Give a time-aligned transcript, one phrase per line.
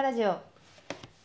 [0.00, 0.28] ティンバラジオ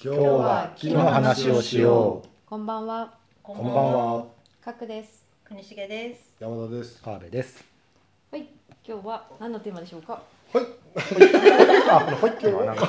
[0.04, 2.28] 今日は木の話をしよう。
[2.46, 4.26] こんばんはここんばんは。
[4.62, 6.36] かくです国重です。
[6.42, 7.02] 山田です。
[7.02, 7.64] 川辺です。
[8.32, 8.50] はい
[8.86, 10.22] 今日は何のテーマでしょうか？
[10.52, 10.66] はい。
[11.90, 12.86] あ、はい、今日はなんか。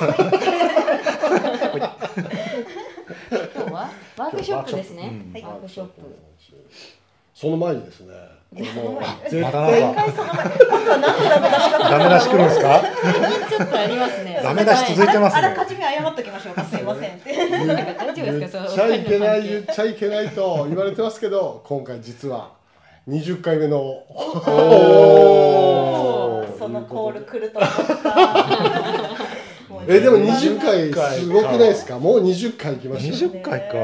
[3.55, 6.01] 今日はワークショップですねうんワークショップ
[7.33, 8.13] その前にですね。
[8.51, 11.89] もう絶ま対だなんか今度は何のダメ出しか。
[11.89, 12.81] ダメ出し来るんですか？
[13.49, 16.63] ちょっとありますねダメ出し続いてますねあらかじめ謝っときましょうか。
[16.63, 22.51] すいません大丈夫言っですかちゃいけない言っそちゃいけないと言われてますけど、今回実は
[23.07, 23.77] 20回目の。
[23.79, 27.77] おーそのコール来ると思った。
[29.69, 31.99] もうえでも20 20回すごくないですか。
[31.99, 33.31] もう20回行きましたよ。
[33.31, 33.75] 20回か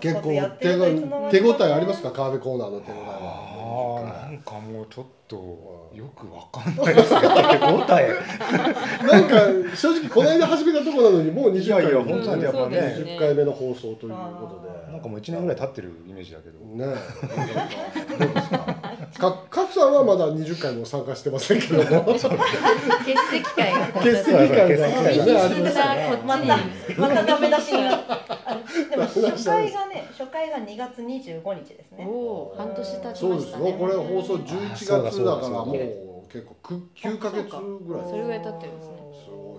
[0.00, 0.30] 結構
[0.60, 2.10] 手応えありますか？
[2.10, 7.20] 川辺コーナーの手応えあはあ、なんかもうちょっとよくわかんないですね。
[7.20, 8.10] 答え。
[9.06, 16.58] なんか正直この間始めたところなのにもう20いやいや回本当にやっぱね、20回目の放送ということでなんかもう一年ぐらい経ってるイメージだけど。
[16.60, 16.94] ね
[18.18, 18.65] えどうですか
[19.18, 21.84] かカフさんはまだ20回も参加してませんけども。
[22.14, 22.24] 欠
[23.30, 23.72] 席会。
[23.72, 24.66] が欠席会が。
[24.66, 26.62] 右ねありましたまたに。
[26.96, 28.04] またダメ出しが。
[28.46, 32.06] あでも初回がね 初回が2月25日ですね。
[32.08, 33.58] おお半年経ちそうですよ。
[33.58, 35.72] ましたねこれ放送11月だからも
[36.28, 37.44] う結構く9ヶ月
[37.86, 38.04] ぐらい。
[38.08, 39.05] それぐらい経ってるんですね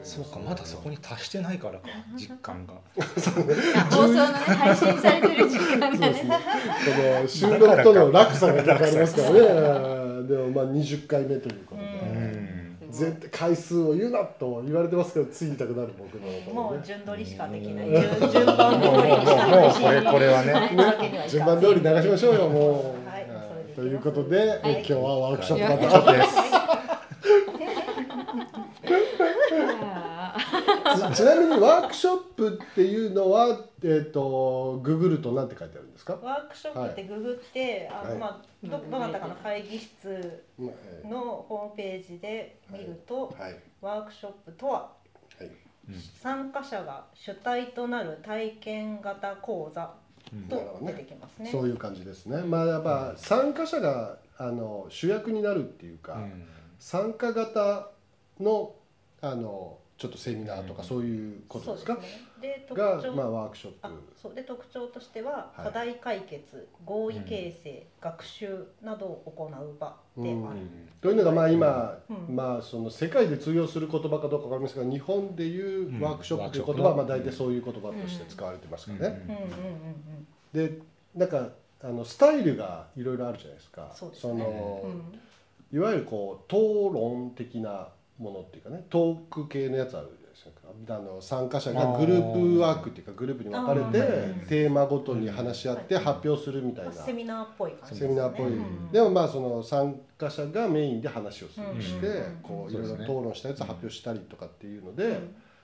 [0.03, 0.31] すごいです。
[0.31, 2.73] そうかまだそこに達してないからか 実感が。
[2.95, 6.23] 放送のね配信されてる時間がね。
[6.23, 9.37] この収録との落差が結構ありますからね。
[10.27, 12.77] でもまあ20回目ということうでん。
[12.89, 17.87] 絶対回数を言うなと言われてますけどついたくなる僕のもうね順取りしかできない。
[17.87, 17.93] うん。
[18.19, 20.53] 順順番通もうもうりにしかもうこれこれはね。
[20.53, 23.25] わけにはいかん順番通り流しましょうよもう、はい。
[23.75, 24.69] ということで、い。
[24.71, 26.11] 今日はワークショップワークまた。
[26.13, 26.37] です。
[29.89, 30.76] あ
[31.13, 38.13] ちなみにワークショップっていうのはえっ、とググると何て書いてあるんですか、ワークショップってググって、あはい。
[38.13, 40.43] のまあどどなたかの会議室
[41.03, 43.55] のホームページで見ると、ーはい。
[43.81, 44.91] ワークショップとは
[45.37, 45.51] はい。
[46.19, 49.93] 参加者が主体となる体験型講座
[50.49, 51.49] と出てきますね。
[51.51, 52.41] そういう感じですね。
[52.41, 56.47] まあやっぱ参加者があの主役になるっていうか、うん。
[56.79, 57.89] 参加型
[58.39, 58.75] の
[59.21, 62.21] あのちょっとセミナーとかそういうことですか、そうですね。
[62.39, 63.79] で特徴、がまあワークショップ。
[63.81, 64.35] あそう。
[64.35, 70.59] で特徴としては、はい課題解決、合意形成、学習などを行う場である。
[71.01, 72.35] というのがまあ今、うん。
[72.35, 79.25] まあその世界で通用する言葉かどうかわかりますが日本でいうワークショップという言葉はうんまあ大体そういう言葉として使われてますからね。
[79.27, 79.35] うん。
[79.35, 79.47] うんうん
[80.63, 80.69] うん。
[80.69, 80.79] で
[81.15, 81.49] なんか
[81.81, 83.91] あのスタイルがいろいろあるじゃないですか。
[83.95, 84.43] そうですね。
[84.43, 85.77] の、うん。
[85.77, 90.95] いわゆるこう討論的なものっていうかねトーク系のやつあるじゃないですか。
[90.95, 96.01] あの参加者がグループワークっていうかグループに分かれてテーマごとに話し合ってうん。
[96.01, 96.91] 発表するみたいな。
[96.91, 98.07] セミナーっぽい感じですね。
[98.07, 98.91] セミナーっぽい、うん。
[98.91, 102.39] でもまあその参加者がメインで話をする、うんしてうん。
[102.43, 105.19] こういろいろ討論したやつを発表したりとかっていうので、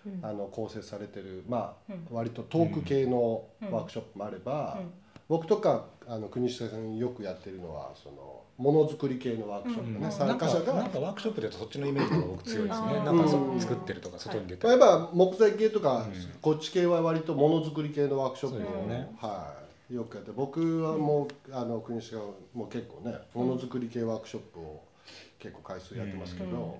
[0.06, 0.20] うん。
[0.22, 2.16] あの構成されてるまあうん。
[2.16, 4.92] 割とトーク系のワークショップもあれば、うん。
[5.30, 10.12] 僕とかあの国下さんよくやってるのはそのものづくり系のワークショップね、うん。
[10.12, 12.88] 参加者がなんかワークショップでそっちのイメージが僕強いですね。
[12.98, 13.06] うん。
[13.06, 14.68] なんか作ってるとか外に出て。
[14.68, 19.10] 例えば木材系とか、うんこっち系は割とものづくり系のワークショップを、ね。
[19.20, 19.54] は
[19.90, 24.84] い、よくやって僕はもう、あの国下はもう結構ねものづくり系ワークショップを
[25.40, 26.74] 結構回数やってますけど、うん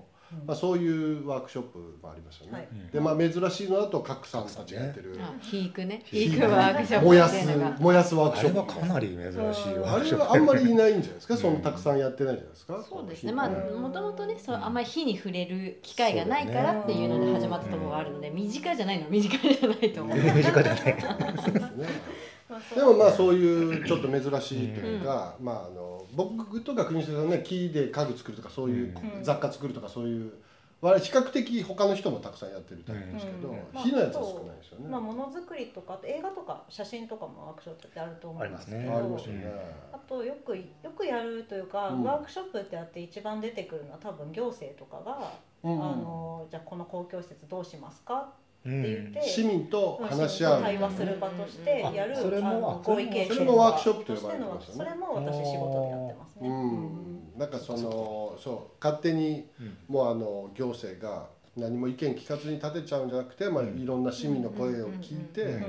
[0.46, 0.88] まあ、そうい
[1.22, 2.52] うワークショップもありますよね。
[2.52, 2.68] はい。
[2.92, 6.02] でまあ珍しいのだと角さんたちがやってる、あ引くね。
[6.04, 7.46] ひ引くワークショップ燃やす
[7.80, 8.54] 燃やすワークあショップ。
[8.54, 10.22] れはかなり珍しいワあれークショップ。
[10.22, 11.36] はあんまりいないんじゃないですか？
[11.36, 11.54] そん。
[11.54, 12.84] なたくさんやってないじゃないですか？
[12.88, 13.32] そうですね。
[13.32, 19.04] まあうんもともとねそうあんまり火に触れる機会がないからっていうので始まったところがあるので身近じゃないの。
[19.04, 20.16] は身近じゃないと思う。
[20.18, 20.96] 身近じゃない。
[22.76, 29.24] でもまあそういうちょっと珍しいというか、まああの僕とか国下さんね木で家具作るとかそういううん。
[29.24, 30.32] 雑貨作るとかそういう
[30.80, 33.56] 割比較的他の人もたくさんやってるタイプですけど、うん。
[33.72, 34.88] まあ火のやつは少ないですよね。
[34.90, 39.52] まあものづくりとかあと映画とか写真とかもワークショップってあると思いますけどありあね。
[39.92, 40.62] あとよくよ
[40.96, 42.04] くやるというか、うん。
[42.04, 45.32] ワークショップってやって一番出てくるのは多分行政とかが、
[45.62, 45.72] うん。
[45.72, 48.14] あのじゃあこの公共施設どうしますか？
[48.14, 49.12] うって言っん。
[49.12, 50.62] て、市民と話し合う。
[50.62, 56.48] 対話する場としてやる、うんそれもあのあ合意形成それもワークショップと呼ばれてますよねそれも私仕事でやってますね。
[56.48, 59.76] うん、なんかそのそう勝手にうん。
[59.88, 61.26] もうあの行政が
[61.56, 63.78] 何も意見聞かずに建てちゃうんじゃなくて、まあ、うん。
[63.78, 65.62] いろんな市民の声を聞いて、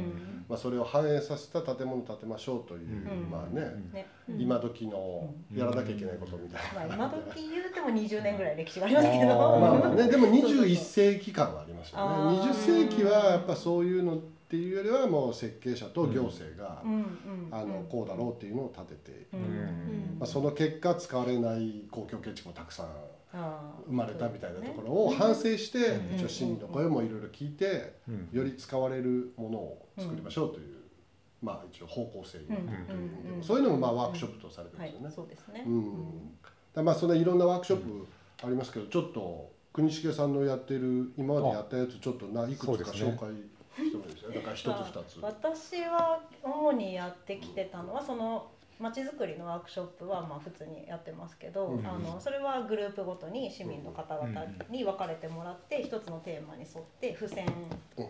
[0.50, 3.30] まあ、それを反映させた建物を建てましょうという、うん。
[3.30, 4.08] まあね、
[4.40, 5.58] 今時のうん。
[5.58, 16.92] やらなきゃいけないことみたいまあ、な、今時言うても20年ぐらい歴史がありますけど、まあまあね、でも21世紀感はありますますよあねー20世紀はやっぱそういうのっていうよりはもう設計者と行政が、うん。
[16.92, 17.08] うん。
[17.52, 19.44] あのこうだろうっていうのを立てて、ううん。
[19.44, 20.18] ん。
[20.20, 22.88] まあ、その結果使われない公共建築もたくさん
[23.88, 26.16] 生まれたみたいなところを反省して、うん。
[26.16, 28.30] 一応市民の声もいろいろ聞いて、うん。
[28.32, 30.76] より使われるものを作りましょうという、
[31.42, 32.56] まあ一応方向性に、うん。
[32.56, 33.38] うん。
[33.38, 33.44] うん。
[33.44, 35.16] そういうのもまあワークショップとされてはいますよね。
[35.16, 35.64] そうですね。
[35.66, 36.38] うん。
[36.74, 38.08] だまあそんないろんなワークショップ
[38.44, 43.30] ありますけどちょっと国重さんのやってる今までやったやつちょっとないくつか紹介
[43.76, 45.20] してもいいですよだから一つ二つ。
[45.22, 48.48] 私は主にやってきてたのはその
[48.80, 51.86] まちづくりのワークショップはまあ普通にやってますけど、うん。
[51.88, 57.46] あのそれはグループごとに市民の方々に分かれてもらって一つのテーマに沿って付箋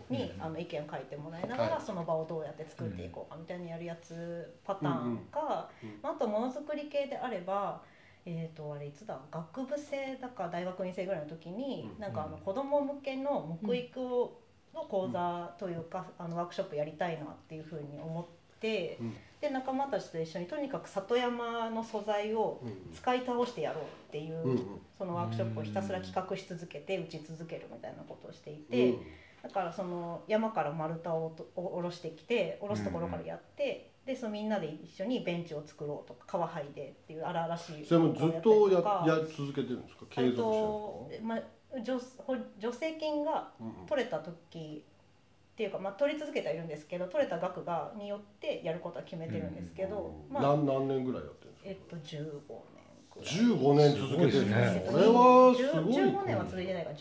[0.08, 1.72] にあの意見を書いてもらいながはい。
[1.72, 5.88] らその場をどうやって作っていこうかみたいにやるやつパターンか、うん。
[5.88, 5.98] うん。
[6.02, 7.82] まあ、あとものづくり系であれば。
[8.28, 9.18] えー、とあれいつだ？
[9.30, 12.00] 学部生だか大学院生ぐらいの時に、うん。
[12.00, 14.40] なんかあの子供向けの木育を
[14.74, 18.24] の講座というか、あのワークショップやりたいなっていうふうに思っ
[18.60, 19.14] て、うん。
[19.40, 22.92] で仲間たちと一緒にとにかく里山の素材をうん。
[22.92, 24.50] 使い倒してやろうっていう、うん。
[24.50, 24.80] うん。
[24.98, 28.94] そのワークショップをひたすら企画し続けて打ち続けるみたいなことをしていて、
[29.42, 39.04] だからその山から丸太をとお下ろしてきて下ろすところからやって、でそのみんなで一緒にベンチを作ろうとか川剥いでっていう荒々しいそれもずっとやか。
[39.06, 40.06] やり続けてるんですか？
[40.10, 41.40] 継続としてるんまあ
[41.84, 51.70] 助成金がですか、取れた時っていうか、まあ、取り続けてはいるんですけど取れた額がによってやることは決めてるんですけど、うんまあ何何年ぐらいやってるんですか？
[51.70, 52.40] えっと15年。
[52.46, 52.75] くらい。
[53.22, 55.94] 15年続けてるんですすこれはす10ごい。
[55.94, 56.84] 15年は続いてない。
[56.84, 57.00] から10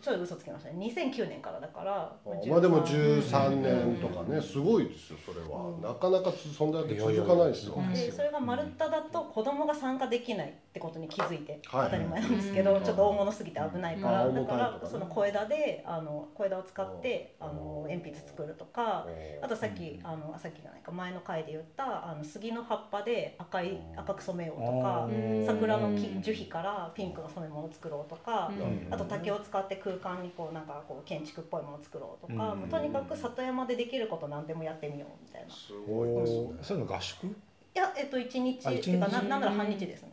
[0.00, 0.92] ちょっと嘘つきましたね。
[0.94, 2.02] 2009年からだから。
[2.02, 2.16] あ
[2.48, 4.40] まあでも13 13年とかね。
[4.40, 5.82] すごいですよそれは、うん。
[5.82, 7.74] なかなかつそんなやって続かないですよ。
[7.92, 11.84] でそれが丸太だと子供が参加できないってことに気づいてはい。
[11.86, 12.84] 当たり前なんですけど、うん。
[12.84, 14.34] ちょっと大物すぎて危ないから、うん。
[14.34, 19.06] だからその小枝であの小枝を使ってあの鉛筆作るとか
[19.42, 28.50] あとさっきあのあさっきじゃないか前の回で言ったあの杉の葉っぱで赤い赤く染めようとかうん桜の木樹皮からピンクの染め物を作ろうとか。
[28.56, 28.94] うん。
[28.94, 32.60] あと竹を使って空間にこうなんかこう建築っぽいものを作ろうとか、うん。
[32.60, 35.48] もうとにかく里山でできること何でもやってみようみたいな。
[35.48, 37.26] いすごいですねそういうの合宿？
[37.74, 40.12] やえっと一日あっていうかななんなら半日ですね。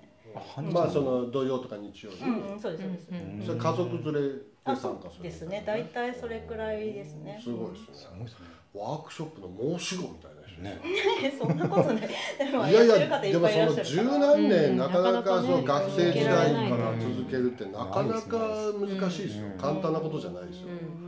[0.72, 3.07] まあその土曜とか日曜に、うんうんそうですそうです。
[3.12, 3.44] うん。
[3.46, 5.63] それ家族連れであ参加するそうですね。
[5.66, 7.39] 大体それくらいですね。
[7.44, 7.96] すごいですね。
[7.96, 8.48] すごいですね。
[8.74, 10.42] ワークショップの申し子みたいな。
[10.42, 10.80] 人ね。
[11.24, 12.10] えそんなことない。
[12.38, 14.04] でもいやいやでもその十。
[14.04, 17.00] 何年うんなかなかその学生時代からうん。
[17.00, 19.48] 続けるってなかなか難しいですよ。
[19.48, 19.58] うん。
[19.58, 20.68] 簡単なことじゃないですよ。
[20.68, 21.04] うん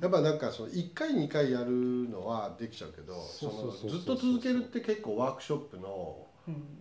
[0.00, 1.70] やっぱなんかその1回2回やる
[2.10, 6.25] のはできちゃうけどそのずっと続けるって結構ワークショップのうん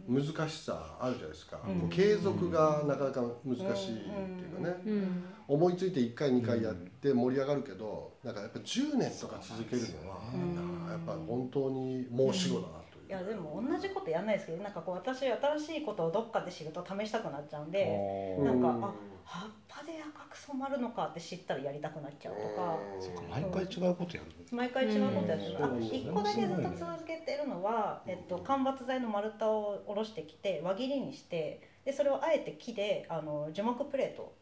[0.08, 1.90] 難しさあるじゃないですか、うん。
[1.90, 5.24] 継続がなかなか難しいっていうかね、うん。
[5.48, 10.76] 思いついて1回2回やって盛り上がるけど、なんかやっぱ10年とか続けるのは、うん。
[10.90, 18.94] やっぱ本当に申し子だなという、いやでも同じことやんないですけどなんかこう私新しいことをどっかで知ると試したくなっちゃうんでなんかあ
[19.25, 22.77] 葉っぱで赤く染まるのかって知ったらやりたくなっちゃうとか。
[23.00, 34.36] そっか毎回違うことやる毎回違うことやってる、あうん一個だけずっと続けてるのは、えっと、間伐材の丸太を下ろしてきて輪切りにしてでそれをあえて木であの樹木プレート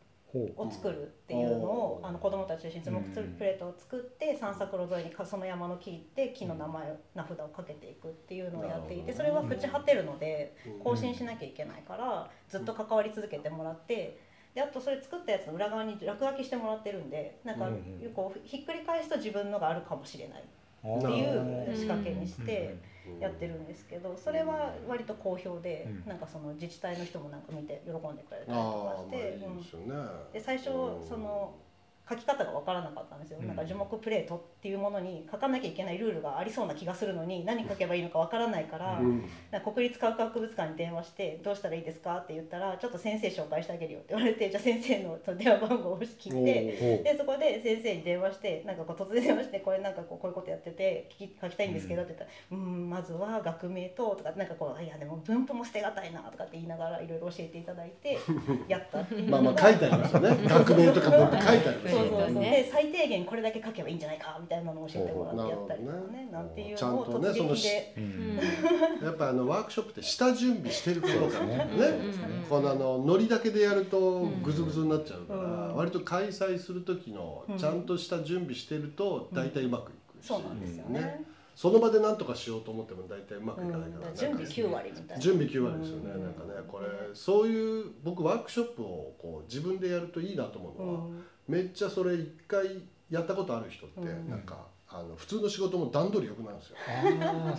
[0.57, 2.05] を作るっていうのを、う。
[2.05, 14.32] んあの子供たち中心に樹木プレートを作って散策路沿いにその山の木で木の名前名札をかけていくっていうのをやっていてそれは朽ち果てるので更新しなきゃいけないからずっと関わり続けてもらって。
[14.53, 17.69] であとそれ作ったやつの裏側に落書きしてもらってるんでなんか
[18.15, 23.19] こうひっくり返すと自分のがあるかもしれないっていう仕掛けにしてうん。
[23.19, 26.09] やってるんですけどそれは割と好評でうん。
[26.09, 29.39] なんかその自治体の人もなんか見て喜んでくれたりとかして。
[30.33, 30.65] で最初
[31.07, 31.53] その
[32.09, 33.47] 書き方が分からなかったんですよ、うん。
[33.47, 39.23] なんか樹木プレートっていうものに書かなきゃいけないルールがありそうな気がするのに何書けばいいのか分からないから、うん。
[39.51, 47.03] か国立科学博物館に電話して「どうしたらいいですか?」って言ったら「ちょっと先生紹介してあげるよ」って言われて じゃあ先生の電話番号を聞いて。
[47.03, 52.89] でそこで先生に電話してなんかこう突然電話してこれなんかこうこういうことやってて聞き書きたいんですけどって言ったら「うん。
[52.89, 58.17] まずは学名と」とかなんかこう「いやでも分布も捨てがたいな」とかって言いながらいろいろ教えていただいて
[58.67, 60.29] やったっていうまあまあ書いてありますよね。
[60.47, 69.05] 学名とか文書いてありますよそうそうそう、ねで最低限これだけ書けばいいんじゃないかみたいなのを教えてもらってやったりとかねなんていうのをちゃんとね突撃で、うん。
[69.05, 71.57] やっぱあのワークショップって下準備してることからね。
[71.57, 71.67] ね。
[72.49, 75.75] このあのノリだけでやるとグズグズになっちゃうから、うん。
[75.75, 81.23] 割と開催する時のうんちゃんとした準備してると大体うまくいくし、そうなんですよね。
[81.55, 85.21] その場で何とかしようと思っても大体うまくうんいかないから、準備9割みたいな。
[85.21, 86.23] 準備9割ですよね、うん。
[86.23, 94.29] なんかねこれそういう僕ワークショップをこう自分でやるといいなと思うのは、うんめっちゃそれ一回やったことある人ってうん。
[94.29, 94.57] なんか
[94.87, 96.77] あの普通の仕事も段取り良くなるんですよ。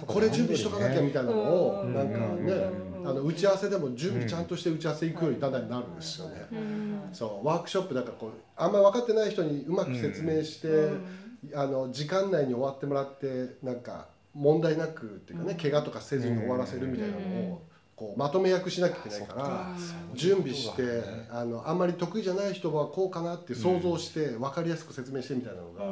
[0.06, 1.94] これ準備しとかなきゃみたいなのをうん。
[1.94, 2.52] なんかね
[3.00, 3.08] うん。
[3.08, 6.46] あの打ち合わせでも準備ちゃんとして打ち合わせ行くようにだんだんなるんですよね。
[6.52, 7.00] うん。
[7.12, 10.68] そうワークショップだからこうあんまり分かってない人にうまく説明して、
[11.54, 15.58] あの時間内に終わってもらってなんか問題なくっていうかね、うん。
[15.58, 17.20] 怪我とかせずに終わらせるみたいなの
[17.52, 17.62] を
[17.96, 19.44] こうまとめ役しなきゃいけないから。
[19.44, 25.84] うん準備してあのあんまり得意じゃない人はこうかなって想像して分かりやすく説明してみたいなのが、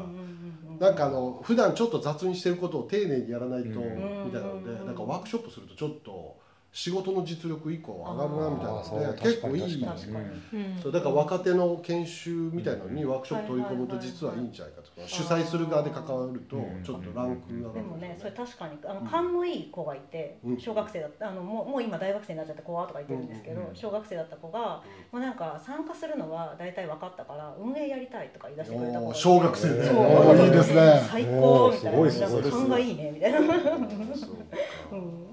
[0.78, 4.30] なんかあの普段ちょっと雑にしてることを丁寧にやらないとみうん。
[4.30, 4.86] たいなのでうん。
[4.86, 6.36] なんかワークショップするとちょっと
[6.72, 10.80] 仕事の実力以降上がるなみたいなので結構いいうん。
[10.82, 16.82] そうだから若手の研修みたいなのにワークショップ取り込むと実はいいんじゃないかとか主催する側で関わるとうん。
[16.82, 20.58] ちょっとランクが上がるでもねそれ確かにあのうん勘のいい子がいてうん。
[20.58, 30.44] 小学生だったあのもうもう今大学生になっちゃった子はとか言ってるんですけど小学生だった子がもうなんか参加するのは大体分かったから運営やりたいとか言い出してくれた子小学生でそう。
[30.46, 31.06] いいですね。
[31.10, 32.50] 最高みたいな。
[32.50, 33.38] 勘がいいねみたいな。
[34.90, 35.32] うん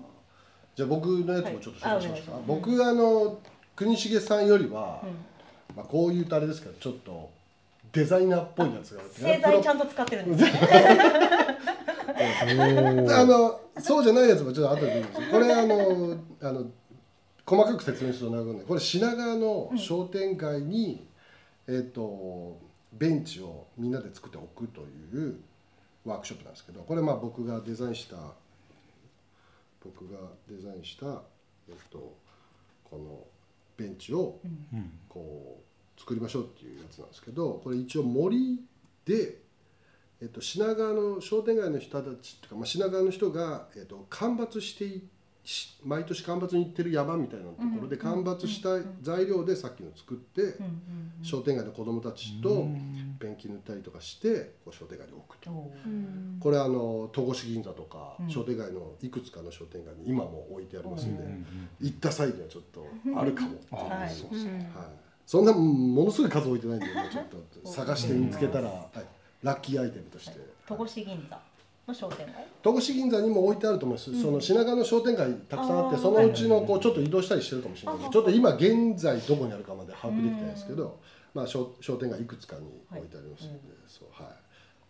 [0.79, 2.23] じゃあ僕のやつもちょっと紹介します。
[2.23, 3.37] か、はいあ僕あの
[3.75, 7.29] 国重さんよりは、うんまあ、こういうとあれですけどちょっと
[7.91, 10.43] デザイナーっぽいやつが製材ちゃんと使ってるんです。
[10.49, 10.53] ね
[13.09, 16.65] あのそうじゃないやつもちょっと後で言うんですこれあのあの
[17.45, 21.05] 細かく説明すると長くないこれ品川の商店街に、
[21.67, 22.57] えっ、と
[22.93, 24.85] ベンチをみんなで作っておくとい
[25.27, 25.39] う
[26.05, 28.15] ワークショップなんですけどこれまあ僕がデザインした
[29.83, 31.23] 僕がデザインした、
[31.67, 32.17] えっと
[32.83, 33.25] この
[33.77, 34.91] ベンチをうん。
[35.07, 35.69] こう
[35.99, 38.61] 作りましょうっていうやつなんですけどこれ一応森
[39.05, 39.41] で、
[40.21, 45.09] えっと、品川の商店街の人たちっていうか、まあ、品川の人が、えっと、間伐していし
[45.83, 48.69] 毎年間伐に行ってる山みたいなところでうん間伐した
[49.01, 50.57] 材料でさっきの作って
[51.21, 52.67] 商店街の子供たちと
[53.19, 55.71] ペンキ塗ったりとかしてこう商店街に置くと。
[56.39, 58.29] これあの戸越銀座とかうん。
[58.29, 61.23] 商店街のいくつかの商店街に今も置いてありますんで、
[61.81, 63.67] 行った際にはちょっとあるかもっていう。
[63.71, 64.09] あはい。
[64.09, 64.71] そうですね。
[64.75, 64.85] はい、
[65.25, 67.27] そんなものすごい数置いてないんで、もうちょっ
[67.63, 68.99] と探して見つけたら、はい、
[69.43, 70.37] ラッキーアイテムとして。
[70.67, 71.39] 戸越銀座
[71.89, 72.47] の商店街？
[72.61, 74.21] 戸越銀座にも置いてあると思います、うん。
[74.21, 80.99] その品川の商店街たくさんあってそのうちのこうちょっと移動したりしてるかもしれないけどあちょっと今現在どこにあるかまで把握できてないですけど、
[81.33, 83.61] まあ、商商店街いくつかに置いてありますので、はい。
[83.87, 84.33] そうはい。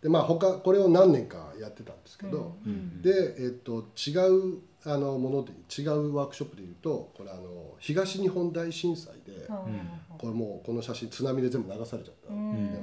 [0.04, 2.72] でまあ他これを何年かやってたんですけど、うん。
[2.72, 3.02] うん。
[3.02, 9.48] で、えっと、違うあのもので違うワークショップでいうとこれあの東日本大震災で、
[10.18, 12.72] これもうこの写真津波で全部流されちゃった、うん。
[12.72, 12.80] で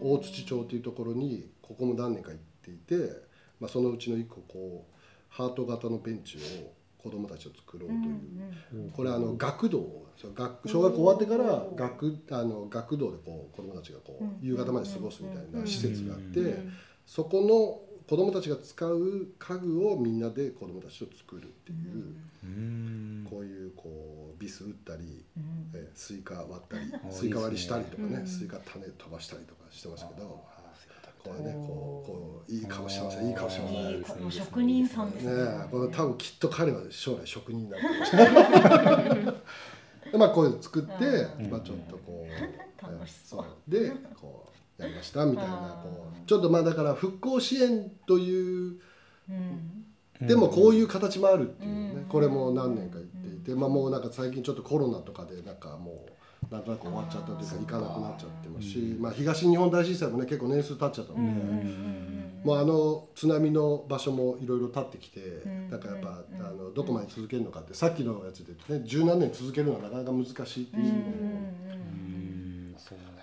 [0.00, 3.31] 大大土町というところにここも何年か行っていて、
[3.62, 4.94] まあ、そのうちの一個こう
[5.28, 16.72] ハート型のベンチを子供たちを作ろうという、これあの学童学小学校終わってから学あの学童でこう子供たちがこう夕方まで過ごすみたいな施設があって、うん
[17.04, 22.14] そこの子供たちが使う家具をみんなで子供たちと作るっていう、
[22.44, 23.26] うん。
[23.28, 25.70] こういうこうビス打ったり、うん。
[25.74, 28.26] えースイカ割ったりあスイカ割りしたりとかねうん。
[28.26, 30.61] スイカ種飛ばしたりとかしてますけど、あ
[31.24, 33.92] これねこうこういい顔してますねいい顔してますね。
[33.92, 35.32] いいかもう職人さんですね。
[35.32, 38.30] ねえこれ多分きっと彼は将来職人になるかもしれ
[40.12, 41.50] なまあこういうの作って、うん。
[41.50, 43.44] まあ、ちょっとこう楽しそう。
[43.70, 48.80] えでこうやりましたみたいなこうちょっとまあだから復興支援という
[49.30, 50.26] うん。
[50.26, 52.04] でもこういうう形もあるっていうね、うん。
[52.04, 56.12] これも何年か言っていて、まあ、もうなんか最近ちょっとコロナとかでなんかもう
[56.52, 70.92] なんとなく終わっちゃったというか行かなくなっちゃってますし、うんまあ、東日本大震災もね結構年数経っちゃったので、うんうんうんもうあの津波の場所もいろいろ経ってきて、んなんかやっぱ、うんあのどこまで続けるのかってさっきのやつで言ってね十何年続けるのはなかなか難しいっていう。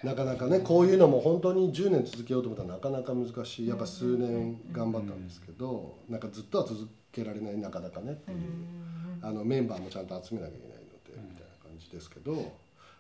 [0.06, 3.68] なかなかねこういうのも本当に10年続けようと思ったらなかなか難しい。
[3.68, 8.38] やっぱ数年頑張ったんですけど、なんかずっとは続けられないなかなかねっていう。
[9.22, 12.54] あのメンバーもちゃんと集めなきゃいけないので、みたいな感じですけど、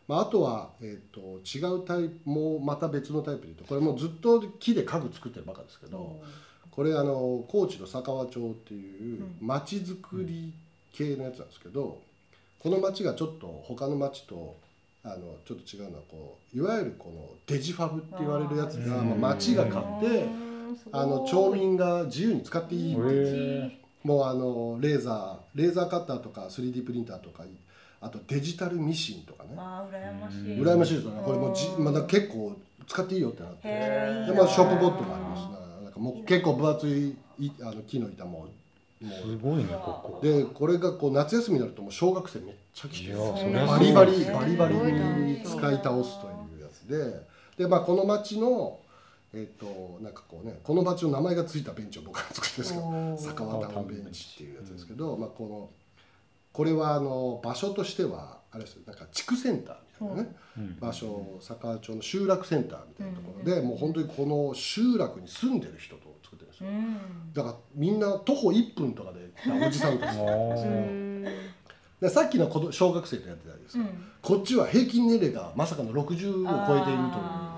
[0.09, 6.19] まあ、あとは、えー、と違うタイプもうまた別のタイプで言うとこれもずっと木で家具作ってるばっかですけど、
[6.71, 10.51] これあの高知の佐川町っていう町づくり
[10.93, 12.01] 系のやつなんですけど、
[12.57, 14.57] この町がちょっと他の町と
[15.03, 19.09] あのちょっと違うのはこういわゆるこのデジファブって言われるやつが、うん。
[19.09, 20.25] まあ、町が買って、
[20.91, 27.43] あの町民が自由に使っていいってもうあのレーザーレーザーカッターとか 3D プリンターとか
[28.01, 29.49] あとデジタルミシンとかね。
[29.55, 30.59] 羨ましい。
[30.59, 30.67] うん。
[30.67, 31.21] 羨ましいですよね。
[31.25, 33.67] これもうじまだ結構使っていいよってなって。
[33.67, 35.83] でまあショップボットもありますね。
[35.83, 38.47] なんかもう結構分厚いいあの木の板も
[39.01, 40.19] もすごいねここ。
[40.21, 47.27] うでこれがこう夏休みになるともう小学生めっちゃ来てバリバリバリバリに使い倒すというやつで。
[47.57, 48.79] でまあこの町の
[49.31, 53.17] えっ、となんかこうねこのバッジの名前がついたベンチを僕が作ってるんですよおー。
[53.17, 55.69] 坂和タウンベンチっていうやつですけど、まあ、この
[56.59, 60.77] これはあの場所としてはあれですよなんか地区センターみたいなね、うん。
[60.77, 67.31] 場所坂和町の集落センターみたいなところで、もう本当にこの集落に住んでる人と作ってるんですよ、うん。
[67.33, 69.31] だからみんな徒歩1分とかで
[69.65, 70.17] おじさんたち。
[72.01, 73.85] でさっきの子ど小学生とやってたじゃないですか、
[74.21, 77.48] こっちは平均年齢がまさかの60を超えているという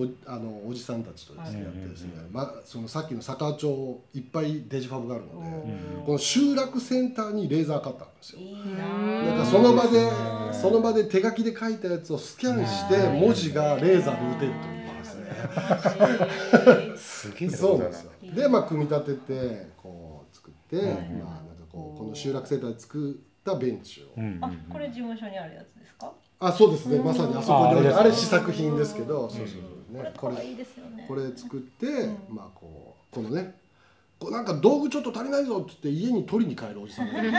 [0.00, 5.48] おあのおじさんたちとですね、はいやってですね、まあ、そのさっきの坂町いっぱいデジファブがあるので、
[5.96, 6.04] うん。
[6.04, 8.40] この集落センターにレーザーカッターなんですよ。
[8.76, 13.20] ななんかその場でうんその場で手書きで書いたやつをスキャンしてはい。
[13.20, 17.30] 文字がレーザーで打てるというですね。
[17.30, 18.12] すげえそうなんですよ。
[18.22, 18.32] いい。
[18.32, 23.14] でまあ組み立ててこう作って、んまあなんかこうこの集落センターで作っ
[23.44, 26.12] たベンチを、うんうんあこれ事務所にあるやつですか？
[26.40, 26.98] あそうですね。
[26.98, 28.00] まさにあそこにああれですね。
[28.00, 31.04] あれ試作品ですけど、うんそうそうそうこれねこれ可愛いですよね。
[31.08, 32.18] これ作って、ん。
[32.28, 33.54] まあこうこのね
[34.18, 37.32] こうなんか道具ちょっと足りないぞって言って家に取りに帰るおじさんがいる。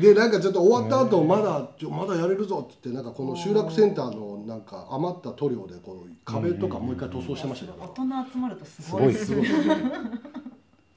[0.00, 7.88] でなんかちょっと終わった後まだちょまだやれるぞって言ってなんかこの集落センターのなんか余った塗料でこう壁とかもう一回塗装してましたけど、大
[8.24, 9.14] 人集まるとすごい。
[9.14, 9.46] すすごい。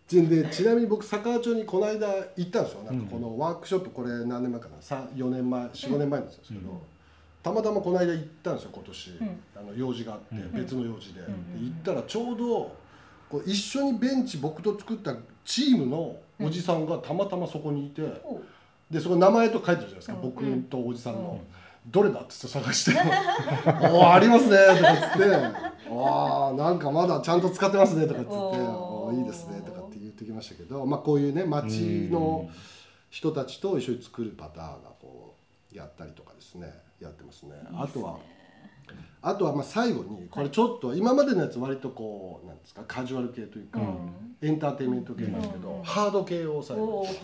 [0.08, 2.84] ちでちなみに僕坂川町にこの間行ったんですよ。
[2.84, 6.78] なんかこのワークショップこれ何年前かな？4年前45年前なんですけど、うん
[7.48, 9.40] たまたまこの間行ったんですよ今年、ん。
[9.56, 10.52] あの用事があって、うん。
[10.54, 11.26] 別の用事で,、ん。
[11.26, 12.76] で行ったらちょうど
[13.30, 18.42] こう一緒にベンチ僕と作ったチームのおじさんがたまたまそこにいて、お
[18.92, 20.22] でそこ名前と書いてるじゃないですか、うん。
[20.22, 21.92] 僕とおじさんの、うん。
[21.92, 23.00] どれだって探して
[23.92, 25.30] 「おおありますね」とかっつって
[25.90, 32.50] 「わあなんかまだちゃんと使ってますね」とかっつって「おいいですね」とかって言ってきましたけど、まあ、こういうね町の
[33.10, 35.36] 人たちと一緒に作るパターンがこ
[35.74, 37.54] うやったりとかですねやってますね。
[37.74, 38.18] あとは
[39.22, 44.28] あとはまあ最後にこれちょっと今までのやつ割とこうなんですかカジュアル系というか、うん。
[44.40, 45.84] エンターテインメント系なんですけど、うん。
[45.84, 47.18] ハード系を最後に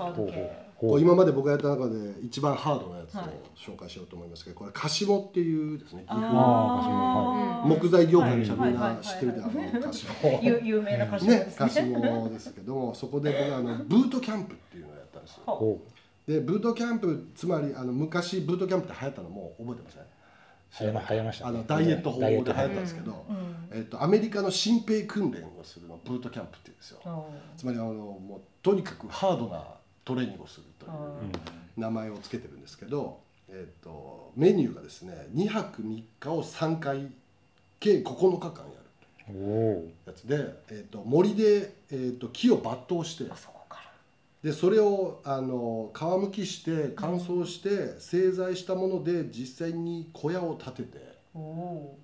[0.83, 11.25] こう今まで僕がやった中で一番ハードなやつをはい紹介しようと思いますけどこれカシモっていうですね岐阜あー木材業界の人みんな知ってるであろうカシモ有有名なカシ
[11.83, 15.77] モですけどもそこで僕あのブートキャンプっていうのをやったんですよ
[16.27, 20.01] でブートキャンプつまりあの昔ブートキャンプって流行ったのも覚えてますね。
[20.81, 21.49] う流行ましたね。
[21.49, 26.99] あのダイエット法で流行ったんですけど、うんえっとアメリカの新兵訓練をするのをブートキャンプって言うんですよ。
[27.03, 29.63] おつまりあのもうとにかくハードな
[30.05, 37.11] トレーニングをするというー名前をつけてるんですけど、えー、とメニューがですね2泊3日を3回
[37.79, 38.83] 計9日間やる。
[40.05, 40.35] やつで、
[40.69, 43.52] えー、と森で、えー、と木を抜刀してあそ
[44.43, 51.13] でそれをあの皮むきして乾燥して製材したもので実際に小屋を建てて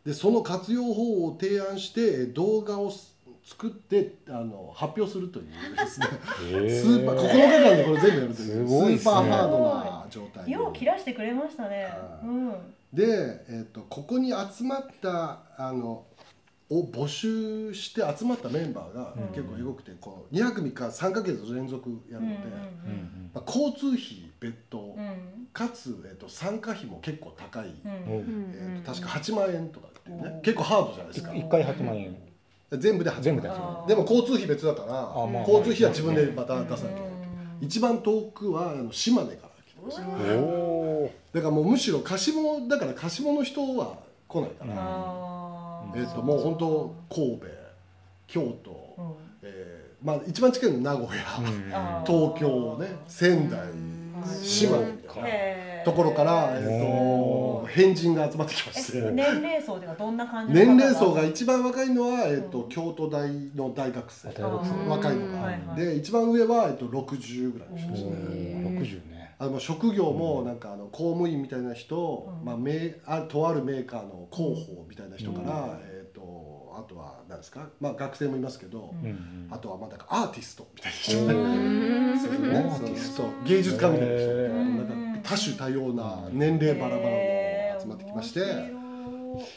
[0.05, 6.07] でその活用法を提案してえー動画をす作ってあの発表するというですね。
[6.43, 6.81] ー。
[6.81, 8.99] スーパー9日間でこれ全部やるというすごいっすね。
[8.99, 11.83] スーパーハードな状態によう切らしてくれましたね。
[11.85, 11.89] は
[12.23, 12.27] い。
[12.27, 12.51] うん。
[12.93, 13.05] で、
[13.49, 16.05] えー、とここに集まったあの
[16.69, 19.27] を募集して集まったメンバーがうん。
[19.29, 22.37] 結構エゴくてこう2泊3日3ヶ月連続やるので、
[23.47, 24.95] 交通費別途、
[25.51, 30.31] かつ、えー、と参加費も結構高い、えー、と確か8万円とかっていうね。
[30.35, 30.41] うん。
[30.41, 31.33] 結構ハードじゃないですか。
[31.33, 32.15] 一回8万円。
[32.71, 33.23] 全部で8万円。
[33.23, 33.87] 全部で8あ万ー。
[33.87, 37.09] でも交通費別だから交通費は自分でまた出さなきゃいけない
[37.61, 37.65] うん。
[37.65, 44.73] 一番遠くはあの島根から来てました円おおだからもうむしろ貸し物だから貸し物の人は来ないから、
[45.95, 47.45] えー、ともう本当神戸
[48.27, 49.13] 京都、うん。
[49.41, 53.59] えーまあ、一番近いの名古屋、東京ね仙台
[54.41, 55.85] 島根みたいなへー。
[55.85, 58.97] ところから、えー、おと変人が集まってきまして。
[58.97, 62.69] え年齢層ではどんな感じ年齢層が一番若いのは、えーとうん。
[62.69, 64.29] 京都大の大学生。
[64.29, 64.89] 大学生。
[64.89, 68.09] 若いのが、はいはいで一番上は、えー、と60ぐらいの人ですね。
[68.09, 72.45] うん六十ねあの職業もなんかあの公務員みたいな人、うん。
[72.45, 75.79] まあ、メあとあるメーカーの広報みたいな人から、うん。
[75.81, 79.09] えー、とあとは何ですか、まあ、学生もいますけど、うん。
[79.09, 81.25] うんあとはまあなんかアーティストみたいな人。
[81.25, 81.27] う
[82.81, 88.41] ね芸術家みたいな人、なんか多種多様な年齢バラバラの集まってきまして、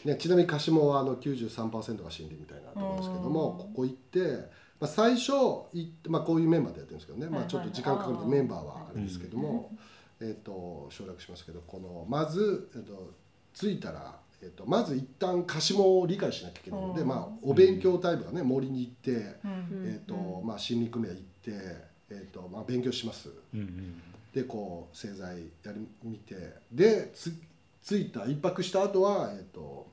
[0.04, 3.58] ね、ちなみに貸しもはあの93%が心理みたいなところですけども、うん。
[3.58, 9.70] ここ行って、まあ、最初行って、まあ、こういうメンバーでやってるんですけどね、まあ、ちょっと時間かかるんではいはいメンバーはあれですけども、
[10.20, 13.12] えー、と省略しますけどこのまず、えー、と
[13.54, 17.08] 着いたら、えー、とまず一旦貸しもを理解しなきゃいけないので、うん。
[17.08, 19.10] まあ、お勉強タイプがね森に行って、
[19.44, 19.84] うん。
[19.86, 20.14] えーと
[20.44, 21.50] まあ、森林組合行って、
[22.10, 23.28] えーとまあ、勉強します。
[24.34, 26.34] でこう製材やり見て
[26.72, 27.32] でつ
[27.86, 29.86] 着いた一泊した後はえっ、と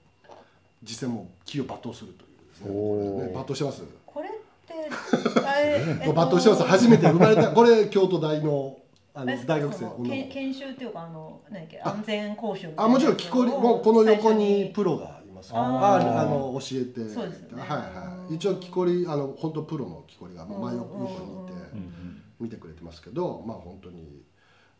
[0.82, 2.69] 実際もう木を抜刀するというですね。
[2.69, 3.84] ね抜刀してます。
[4.08, 4.30] これ
[4.69, 8.77] ってあれ、 えっと抜刀してます初めて生まれたこれ京都大の
[9.13, 12.84] あのあれですか大学生研修っていうかあの何だっけ安全講習みたいな。
[12.84, 17.63] あもちろん木こりもうこの横にプロがいますああの教えてそうですよね。
[17.63, 18.36] はいはい。
[18.36, 22.21] 一応木こりあの本当プロの木こりが真横横にいてうん。
[22.39, 24.21] 見てくれてますけどまあ本当に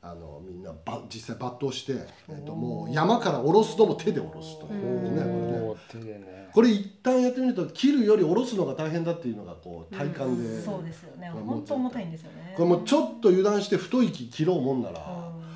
[0.02, 1.94] あのみんなば実際抜刀して、
[2.30, 6.20] えっと、もう山から下ろすのも手で下ろすというねこれね。
[6.20, 6.50] ね。
[6.54, 11.30] これ一旦やってみると切るより下ろすのが大変だっていうのがこう体感で、そうですよね。
[11.32, 12.54] これ本当重たいんですよね。
[12.56, 15.00] これもうちょっと油断して太い木切ろうもんなら、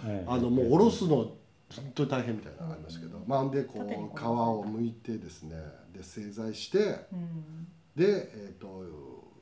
[0.06, 3.88] うんあのもう下ろすの本当に大変みたいなのがありますけど、まあでこうう。
[3.88, 5.56] 皮を剥いてですね。
[5.96, 6.80] で製材して
[7.12, 7.68] うん。
[7.96, 8.84] でえっ、と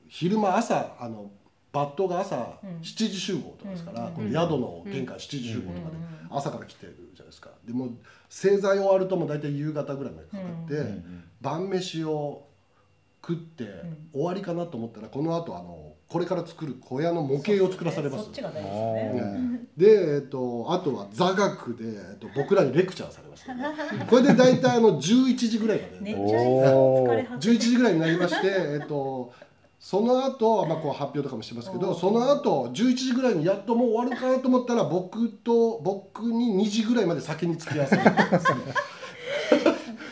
[0.07, 1.31] 昼間朝あの
[1.73, 2.69] 抜刀が朝うん。
[2.81, 4.13] 7時集合とかですから、うん。
[4.13, 7.49] この宿の玄関7時集合とかでうん朝から来てるじゃないですか。
[7.65, 7.89] でもう
[8.29, 11.03] 製材終わるともう大体夕方ぐらいまでかかって、
[11.41, 12.47] 晩飯を
[13.21, 13.65] 食って
[14.13, 18.31] 終わりかなと思ったらこの後あのこれから作る小屋の模型を作らされます。
[19.77, 29.33] でえっとあとは座学で、えっと僕らにレクチャーされます、ね、これで大体あの11時ぐらいまで、ね、ゃいそう疲れ果て11時ぐらいになりまして、えっと
[29.81, 38.03] その後、まあこう発表とかもしてますけどその後11時ぐらいにやっともう終わるかなと思ったら僕と僕に2時ぐらいまで酒に付き合わせる。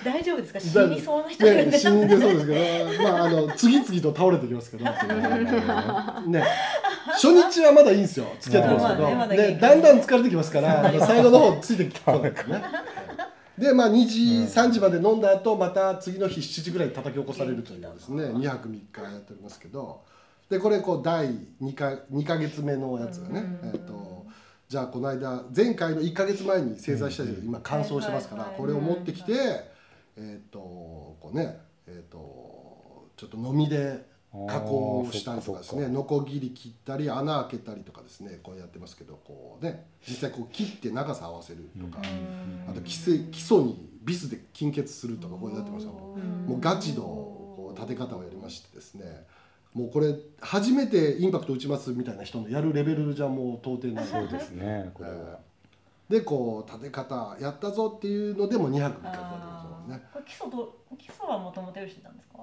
[0.04, 0.60] 大丈夫ですか？
[0.60, 6.44] 死にそうな人がいるんね、で死んでそうですけど、まあ、あの次々と倒れてきますけど、ね、
[7.14, 8.26] 初日はまだいいんですよ。
[8.40, 12.64] 付き合ってますけど、まあねまだんだん疲れてきますから最後の方ついてきこないですね。
[13.60, 20.02] でまあ2時、3時まで飲んだ後また次の日7時ぐらいに叩き起こされるというですね2泊3日やっておりますけど
[20.50, 21.28] でこれこう第
[21.62, 24.26] 2か ,2 ヶ月目のやつがね、えっと
[24.68, 29.34] じゃあこの間前回の1ヶ月前に製材したけど今乾燥してますからこれを持ってきて
[30.16, 34.06] えっとこうねえっとちょっと飲みで
[34.48, 42.00] 加工をしたりとかですねノコギリ切ったり穴開けたりとかですねこうやってますけどこうね実際こう切って長さ合わせるとか、
[42.70, 49.26] あと基礎基礎にビスで金欠するとかこうやってますよもうガチのこう立て方をやりましてですね
[49.74, 54.06] もうこれ初めてインパクト打ちますみたいな人のやるレベルじゃもう到底ない。
[54.06, 55.40] そうですねこれは。
[56.08, 62.40] でこう立て方やったぞっていうのでも2泊3日かかってますもんねこれ基礎ど基礎はもともと用意してたんですか？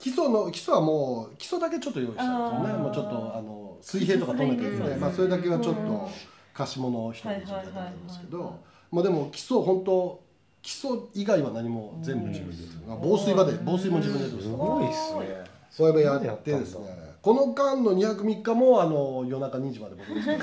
[0.00, 2.82] 基礎の基礎はもう基礎だけちょっと用意したんですよね。
[2.82, 6.10] もうちょっとあの水平とか止めてるんで、まあ、それだけはちょっうんと
[6.54, 8.58] 貸し物を一人でやったんですけど
[8.90, 10.20] まあでも基礎本当
[10.62, 15.44] 基礎以外は何も全部自分でやってる、まあ防水まで防水も自分ですごいっすね。
[15.70, 20.42] それもやってですねこの間の2泊3日もあの夜中2時まで僕ですけど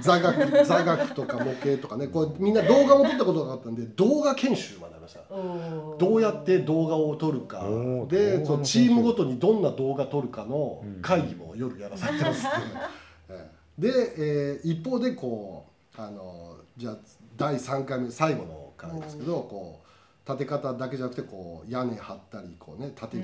[0.00, 7.64] 座学座学とか模型とかねこれみんな動画も撮ったことがあったんで動画研修までありましたどうやって動画を撮るか。
[8.08, 12.46] でそのチームごとにどんな動画撮るかの会議も夜やらされてます
[13.78, 16.96] で、えー一方でこうあのじゃあ
[17.36, 19.84] 第3回目最後の回ですけどこう
[20.30, 23.18] 立て方だけじゃなくてこう屋根張ったりこうね立て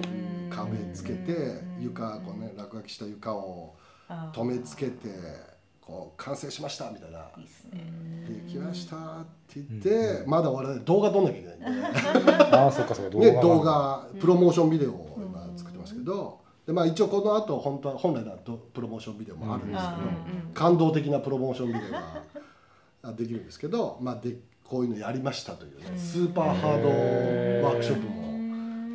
[0.51, 1.83] 壁つけてうん。
[1.83, 3.75] 床こうね落書きした床を
[4.33, 5.09] 留めつけて
[5.91, 7.31] こう完成しましたみたいな。
[8.29, 8.99] できましたっ
[9.49, 19.99] て言って、まだ我々動画撮んなきゃいけないんで、 ああそうかそうかね、が動画プロモーションビデオを今作ってますけど、でまあ、一応この後本当は本来ならどプロモーションビデオもあるんですけど、あ
[20.55, 22.23] 感動的なプロモーションビデオが
[23.03, 28.30] あできるんですけど、まあ、でこういうのやりましたというねスーパーハードワークショップも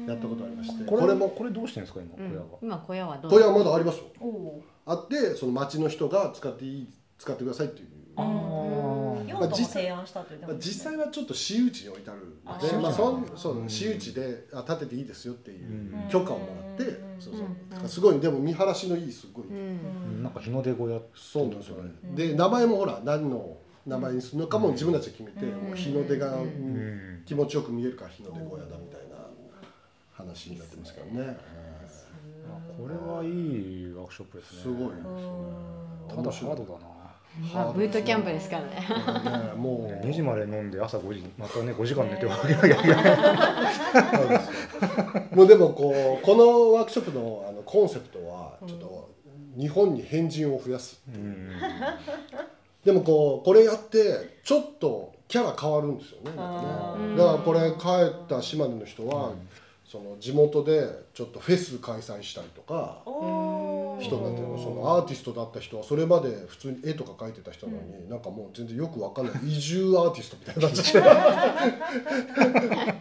[0.08, 0.86] やったことありまして。
[0.86, 2.32] これこれもこれどうしてるんですか今うん。
[2.32, 2.58] 小屋は？
[2.62, 3.32] 今小屋はどう？
[3.32, 4.06] これはまだありますよ。
[4.86, 7.88] あってその町の人が使っていい使ってくださいっていう。
[7.88, 7.96] ー。
[8.22, 16.10] ー用途も提案したというまあ、実際はちょっと私有地に置いてあるのであまあ、そんそう私有地であ建てていいですよっていううん。
[16.10, 17.22] 許可をもらって、うん。
[17.22, 17.46] そうそう。
[17.82, 17.90] うん。
[17.90, 20.24] すごいでも見晴らしのいいすごい、うん。
[20.24, 25.68] なんか日の出小屋そうなんですよね、うんで名前もほら何の名前にするのかも自分たちで決めて、うん。
[25.68, 26.38] もう日の出が、
[27.26, 29.05] 気持ちよく見えるから日の出小屋だみたいな
[30.18, 31.38] 話になってますからね、
[32.48, 34.62] あこれはいいワークショップですね。
[34.62, 36.16] すごいですよね。
[36.16, 36.96] ただハードだな。
[37.54, 38.76] まあブートキャンプですからね。
[39.50, 40.06] ねもう。
[40.06, 42.72] 2時まで飲んで朝5時またね 5時間寝てわけなきゃい
[45.30, 49.10] けもうでもこうこのワークショップのあのコンセプトはちょっと
[49.58, 51.12] 日本に変人を増やすう。
[51.18, 51.50] ん。
[52.86, 56.32] でもこうこれやってちょっとキャラ変わるんですよね。
[57.18, 57.88] だからこれ帰
[58.24, 59.34] った島根の人は、
[59.96, 69.36] その地元でちょっとフェス開催したりとかお人になってそのアーティストだった人はそれまで普通に絵とか描いてた人なのに、なんかもう全然よくわかんない。
[69.46, 71.10] 移住アーティストみたいになっちゃって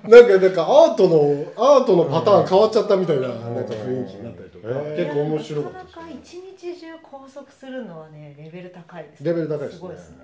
[0.08, 9.74] なんかなんかアートのアートのパターン変わっちゃったみたいななんか雰囲気になったりとか、うん結構面白かなったですかなか一日中拘束するのはねレベル高いですレベル高いですね。
[9.74, 10.16] すごいですね。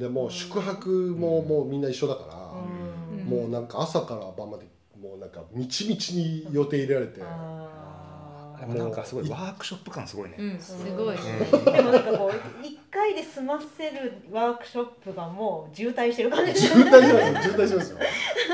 [0.00, 3.26] でもう宿泊ももうみんな一緒だから、うん。
[3.26, 4.66] もうなんか朝から晩まで
[5.06, 16.60] もうなんかみちみちに予定入れられて、あでもなんかすごいワークショップ感すごいね、うんすごい、ーでもなんかこう一回で済ませるワークショップがもう渋滞してる感じ。
[16.60, 17.42] 渋滞しますよ。
[17.42, 17.98] 渋滞しますよ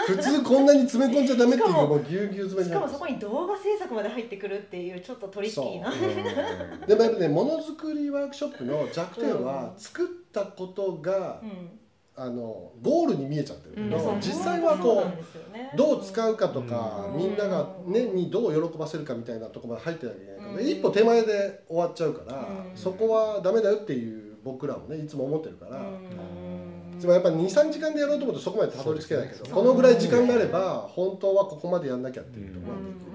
[0.07, 5.91] 普通こんなに詰め込んじゃダメっていうしかもぎゅうぎゅう詰めしかもそこに動画制作まで入ってくるっていうちょっとトリッキーな。
[5.91, 6.87] そう。
[6.87, 11.79] でもやっぱねものづくりワークショップの弱点は、作ったことが、うん
[12.15, 13.75] あのゴールに見えちゃってる。
[13.77, 15.73] けど、うん実際はこそうね。
[15.77, 17.17] どう使うかとか、うん。
[17.17, 20.69] みんなが、ね、にどう喜ばせるかみたいなところまで入ってなきゃいけないから、うん。
[20.69, 22.77] 一歩手前で終わっちゃうから、うん。
[22.77, 26.99] そこはダメだよっていう僕らもねいつも思ってるから、うん。
[26.99, 33.13] つまりやっぱ23時間でやろうと思うとそこまでたどり着けないけど、ねこのぐらい時間があれば本当はここまでやんなきゃっていうところができる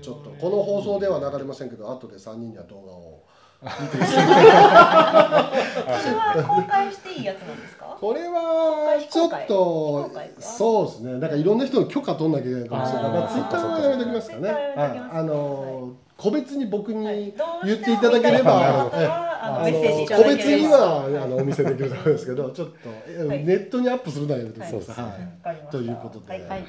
[0.00, 3.19] ちょっとこの放送では流れませんけど後で3人には動画を
[3.60, 4.02] そ れ
[6.14, 7.96] は公開していいやつなんですか？
[8.00, 18.90] これはちょっと非公開かそうですねなんかいろんな人の許可取んなきゃいけないかもしれないまあツイッターはやめときますかねはやめときますはいあの個別に僕にはい言っていただければ、
[19.42, 22.74] あの個別にはあのお見せできると思うんですけどちょっと、
[23.08, 24.78] えはいネットにアップするのはやめてください、
[25.48, 26.64] はいということで、はいはい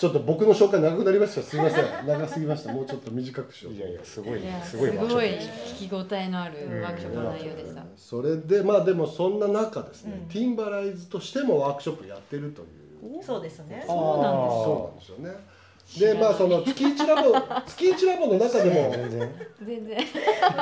[0.00, 1.42] ちょっと僕の紹介長くなりました。
[1.42, 2.06] すみません。
[2.06, 2.72] 長すぎました。
[2.72, 3.74] もうちょっと短くしよう。
[3.74, 7.82] いやいやすごいすすごいワークショップごい聞き応えのあるワークショップの内容でした。
[7.98, 10.28] それでまあでもそんな中ですね、うん。
[10.28, 13.22] ティンバライズとしてもワークショップやってるという。
[13.22, 13.84] そうですね。
[13.86, 16.14] そうなんですそうなんですよね。
[16.14, 17.34] でまあその月一ラボ
[17.66, 18.90] 月一ラボの中でも。
[18.92, 19.30] 全然。
[19.66, 19.98] 全然。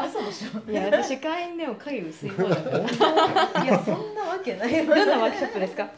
[0.08, 3.64] 嘘でしょいや私会員でも影薄い方だから。
[3.64, 4.84] いやそんなわけない。
[4.84, 5.88] どんなワークショップですか？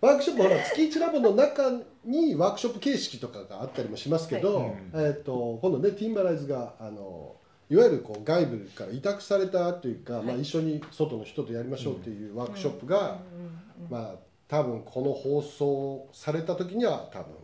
[0.00, 1.70] ワークショップほら月一ラボの中
[2.04, 4.74] にワークショップ形式とかがあったりもしますけど、はい。
[4.94, 7.36] えー、と今度ねティンバライズがあの
[7.70, 13.18] いわゆるこう外部から委託されたというか、まあ、一緒に外の人とやりましょうっていうワークショップが、
[13.88, 14.14] まあ
[14.48, 17.34] 多分この放送された時には多分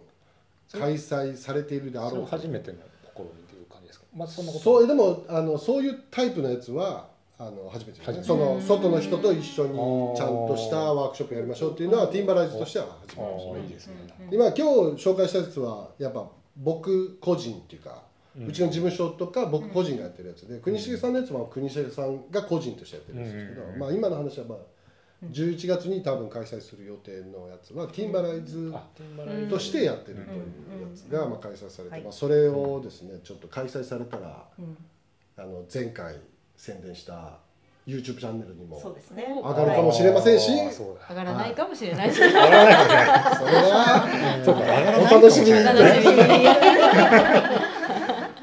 [0.78, 2.26] 開催されているであろうと。
[2.26, 2.78] 初めての
[3.16, 4.06] 試みという感じですか？
[4.14, 4.64] まあそんなこと。
[4.64, 7.08] そうでもあのそういうタイプのやつは
[7.40, 8.22] あの初めてね。
[8.22, 13.16] その外の人と一緒にちゃんとしたワークショップやりましょうっていうのはティンバライズとしては初
[13.54, 13.94] めてですね。
[14.32, 14.62] 今今日
[14.96, 18.02] 紹介したやつはやっぱ僕個人っていうか、
[18.36, 23.78] うちの事務所とか僕個人がやってるやつで、国重さんのやつは国重さんが個人としてやってるんですけど、うん。
[23.78, 24.58] まあ、今の話はまあ
[25.30, 29.48] 11月に多分開催する予定のやつはティンバライズあティンバライズ。
[29.48, 30.38] としてやってるという
[30.82, 32.02] やつがまあ開催されて、はい。
[32.02, 34.76] まあ、それをですねちょっと開催されたらうん。
[35.36, 36.16] あの前回
[36.58, 37.38] 宣伝した
[37.86, 39.24] YouTube チャンネルにもそうですね。
[39.42, 40.60] 上がるかもしれませんし。
[40.60, 41.06] ああそうだ。
[41.08, 42.10] 上がらないかもしれない。
[42.12, 42.16] し。
[42.16, 42.42] それは
[44.44, 44.60] そうか。
[44.60, 46.18] 上がらないお楽しみにお楽しみに。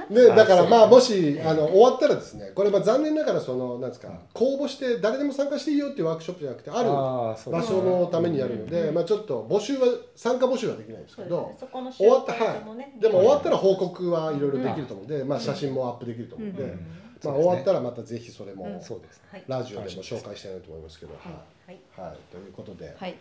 [0.05, 11.57] ね、だからまあもしあの終わったらですねこれまあ残念ながらそのなんですか公募して誰でも参加していいよっていうワークショップじゃなくてある場所のためにやるので、まあ、ちょっと募集は参加募集はできないんですけどね。
[11.59, 12.55] そこの終わったは
[12.97, 13.01] い。
[13.01, 18.81] でも終わったら報告はいろいろできると思うんで、まあ、写真もアップできると思うんで、うんまあ、終わったらまたぜひそれもうん。
[18.81, 21.33] そうですラジオでも紹介したいなと思いますけど、はい。
[21.67, 22.09] はい。
[22.09, 23.15] はい、ということで、はい。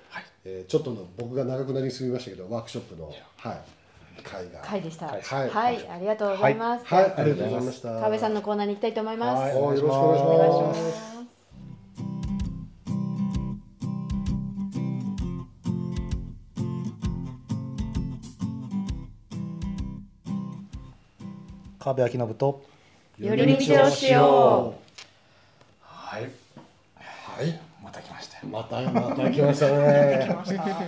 [0.45, 4.61] えーちょっとの僕が長くなりすぎましたけどワークショップの、はい、会が。
[4.61, 5.07] 会でした。
[5.07, 5.23] はい。
[5.23, 6.85] はい、ありがとうございます。
[6.87, 7.89] はい、ありがとうございました。
[7.89, 9.41] 川辺さんのコーナーに行きたいと思います。
[9.41, 9.53] はい。
[9.57, 10.93] およろしくおお願いしま。
[10.93, 11.15] す。
[21.85, 22.74] 川辺明信と
[23.19, 24.75] 寄り道をしよ
[25.81, 26.23] はい。
[26.23, 28.43] はい、また来ましたよ。
[28.51, 29.69] またまた来ました。
[29.69, 29.73] 来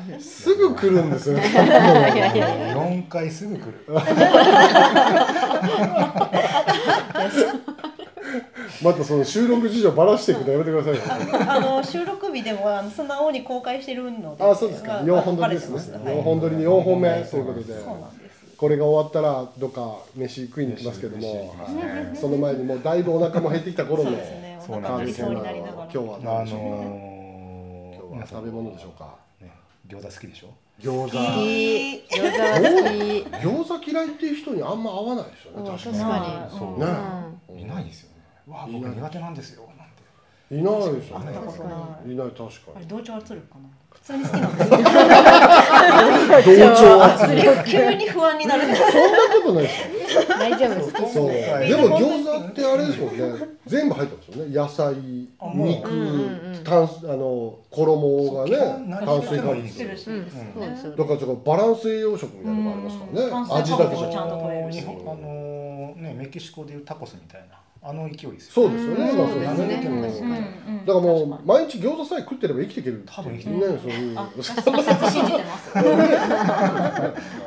[0.08, 0.20] ね。
[0.20, 1.40] すぐ来るんですね。
[1.40, 2.76] いやいやいや。
[2.76, 3.84] 4回すぐ来る。
[8.82, 11.02] またその収録事情ばらしていくのやめてくださいよ。
[11.48, 14.42] あの収録日でもあの素直に公開してるので。
[14.42, 14.94] あ、そうですか。
[14.94, 18.25] まあ四本撮りです四本撮りに四本目ということで、そうなんです
[18.56, 26.66] これが終わったらどっか飯食いに行きますけども、はいその前にもうだいぶお腹も減ってきた頃のそうですねおそうなんです腹がりそうになりながら今日はあ何でしょうか？
[26.66, 29.14] の今日は食べ物でしょうか？
[29.42, 29.52] ね
[29.88, 30.48] 餃子好きでしょ？
[30.80, 31.10] 餃子。
[31.10, 31.16] 好き。
[32.10, 33.78] 餃子は好き。
[33.78, 35.70] 餃子嫌いっていう人にあんま合わないですよね。
[35.70, 36.58] 確かに。
[36.58, 38.16] そうねいないですよね
[38.46, 40.02] わあ僕苦手なんですよなんて
[40.54, 40.60] に。
[40.60, 42.38] いないですよね会ったことないいない確
[42.72, 42.86] かに。
[42.88, 43.68] 同調圧力かな？
[43.90, 44.78] 普通に好きなんですよ
[46.44, 47.64] 同調圧力。
[47.64, 50.22] 急に不安になるそんなことないですよ。
[50.28, 51.26] 大丈夫ですそう。
[51.26, 53.48] はいでも餃子ってあれですもんね。
[53.66, 54.54] 全部入ってますよね。
[54.54, 54.94] 野菜
[55.54, 58.56] 肉炭あの衣がね
[59.04, 60.96] 炭水化物。
[60.96, 63.26] だからそのバランス栄養食みたいなのがありますからね。
[63.26, 64.80] うん味だけじゃちゃんなくと取れるし。
[64.80, 69.12] 日本あのねメキシコでいうタコスみたいなあの勢いですよそうですよね。
[69.12, 70.82] そうですね。
[70.84, 75.70] だからもう毎日餃子さえ食ってれば生きていける多分生きてるそういうあ、その説信じてます。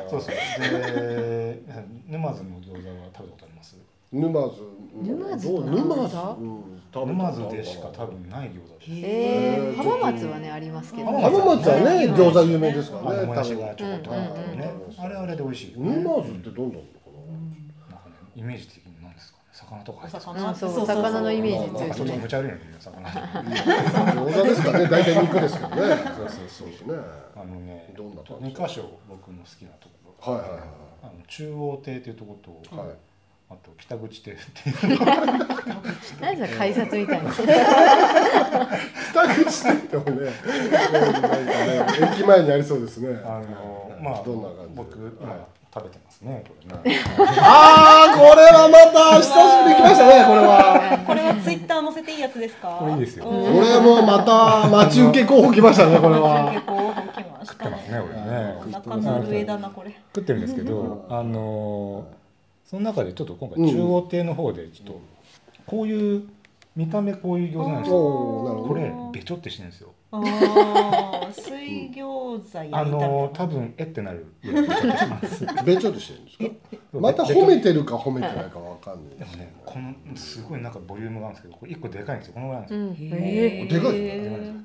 [0.08, 0.34] そうそう。
[0.34, 1.62] で
[2.08, 3.76] 沼津の餃子は食べたことあります？
[4.12, 4.62] 沼津。
[5.02, 6.16] 沼津とどう沼津
[7.06, 9.76] 沼津でしか多分ない餃子です。
[9.76, 14.10] 浜松はねありますけど浜浜松はねうん餃子有名ですかあらねもやしが分ちょこっと
[15.02, 16.86] あれあれで美味しい沼津ってどんなのか
[17.90, 17.98] な？
[18.00, 18.40] ん。
[18.40, 18.82] イメージ的
[19.70, 20.24] 魚とか入ってる。
[20.46, 23.00] うんそう魚のイメージなんかちょっと強いですね無茶悪いのに魚。
[23.02, 23.10] な
[24.12, 24.86] 餃子ですからね。
[24.88, 25.76] 大体肉ですけどね。
[25.76, 26.68] そうそうそう。
[26.68, 26.94] ですね
[27.36, 28.46] あのねどんな感じ？
[28.46, 29.94] 二箇所僕の好きなとこ
[30.26, 30.32] ろ。
[30.32, 30.60] はいはいはい
[31.02, 32.88] あの中央亭っていうところと、はい。
[33.48, 34.98] あと北口亭っていう。
[36.20, 37.32] 何それ改札みたいな。
[37.32, 37.54] 北口
[39.70, 40.30] って言ってもね
[42.12, 43.18] 駅前にありそうですね。
[43.24, 44.74] あのまあどんな感じ？
[44.74, 45.40] 僕今はい。
[45.72, 46.54] 食べてますねこ
[46.84, 46.98] れね。
[47.38, 48.29] ああこ
[51.06, 52.76] これはツイッター載せていいやつですか？
[52.78, 53.24] これいいですよ。
[53.24, 57.52] これもまた待ち受け候補来ましたねこれは結構来ました。
[57.52, 58.72] 食ってますねこれね。
[58.72, 59.90] 中の上だなこれ。
[60.14, 62.06] 食ってるんですけどあの
[62.64, 63.64] その中でちょっと今うん。
[63.64, 65.00] 回中央亭の方でちょっと
[65.66, 66.28] こういう
[66.76, 68.64] 見た目こういう餃子なんですよ。
[68.66, 69.92] これべちょってしてるんですよ
[71.32, 74.26] 水餃子焼いたあの多分えってなる
[75.64, 76.44] べちょっとしてるんですか？
[77.00, 82.34] また褒めてるか褒めてないかわかんないでもねこのすごいなんかボリュームがあるんですけどこれ一個でかいんですよ。
[82.34, 83.22] このぐらいなんですよ、うん。
[83.22, 83.72] へー。
[83.72, 83.92] でかい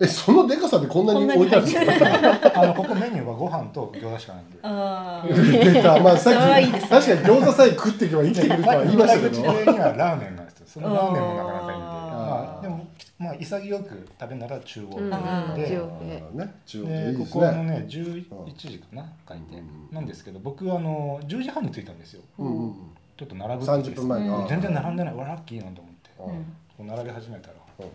[0.01, 2.51] えそのでかさでこんなに置いてあるんですか？
[2.63, 4.57] あのここメニューはご飯と餃子しかないんで。
[4.63, 5.27] ああ、
[5.73, 5.99] 出た。
[5.99, 9.41] まあさっき確かに餃子さえ食っていけば生きていけるとは言いましたけど。
[9.43, 10.65] 北口にはラーメンなんですよ。
[10.67, 11.85] そのラーメンもなかなかいいんで。
[11.85, 12.85] まあでも
[13.17, 15.03] まあ潔く食べるなら中央うん。
[15.05, 17.15] うんね中央で。
[17.17, 19.59] ここあのねね11時かな開店。
[19.59, 19.95] うん。
[19.95, 22.21] なんですけど僕あの10時半に着いたんですよ。
[22.37, 22.75] うんうん
[23.17, 25.15] ちょっと並ぶって30分前に全然並んでない。
[25.15, 26.09] わラッキーなんて思って。
[26.19, 26.43] あーうん。
[26.77, 27.85] こう並び始めたらうん。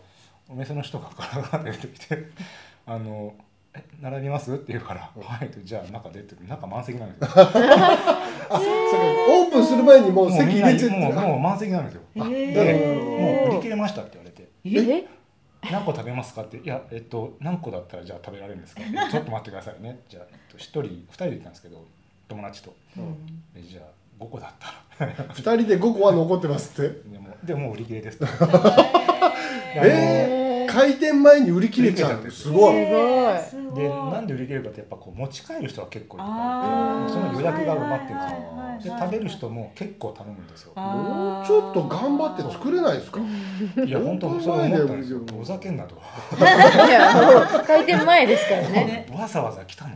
[0.49, 2.25] お店の人がガラガラ出てきて
[2.87, 3.35] 「あの
[3.75, 6.49] え並びます?」って言うから「はい」じゃあ中出てくる。
[6.49, 7.29] 中満席なんですよ。
[8.53, 10.97] あそオープンする前にもう席入れちゃって。
[10.99, 12.03] もうもう満席なんですよ。
[12.17, 12.53] へー。
[12.53, 14.49] でもう売り切れましたって言われて。
[14.65, 15.07] え？
[15.71, 21.85] 何個食べますかって「いやえっと何個だったらじゃあ食べられるんですか?」って「ちょっと待ってくださいね」じゃあ、えっと、1人2人で行ったんですけど
[22.29, 22.75] 友達と。
[23.55, 23.85] えじゃあ
[24.25, 25.13] 5個だったら。
[25.35, 27.09] 二人で5個は残ってますって。
[27.11, 28.17] でもでも売り切れです。
[28.25, 28.27] っ て
[29.77, 30.40] えー、
[30.73, 33.39] 開店前に売り切れちゃうすごいすごい。
[33.51, 33.83] すごい。
[33.83, 40.73] でなんで売り切れるかってやっぱこう持ち帰る人は結構いっぱいその予約が埋まってるんですよはいはいで食べる人も結構頼むんですよ。
[40.75, 43.21] もうちょっと頑張って作れないですか？
[43.85, 45.21] いや本当そう思ったんですよ。
[45.39, 45.95] おざけんなと
[46.39, 46.41] い
[46.91, 48.69] やもう開店前ですからね。
[48.71, 49.91] ね わざわざ来たの。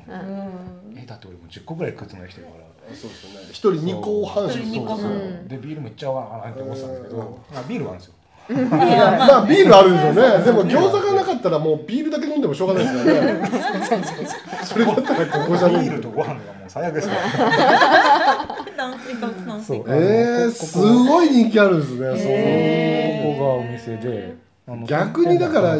[0.96, 3.46] えだって俺もう10個ぐらい食うつもりで来てるからそうですよね。
[3.48, 5.30] 一人2個半しか一人二個そうですよう。
[5.44, 8.14] んでビールもいっちゃおうかなって思ってたんですけどあビールはあるんですよ
[8.48, 10.44] まあビールあるんですよね。
[10.44, 13.48] でも餃子がなかったらもうビールだけ飲んでもしょうがないですからね。
[14.64, 17.20] それだったらここじゃビールとご飯がもう最悪ですから
[19.88, 23.32] えー、すごい人気あるんですね、へー。
[23.32, 24.36] ここがお店で
[24.86, 25.76] 逆にだから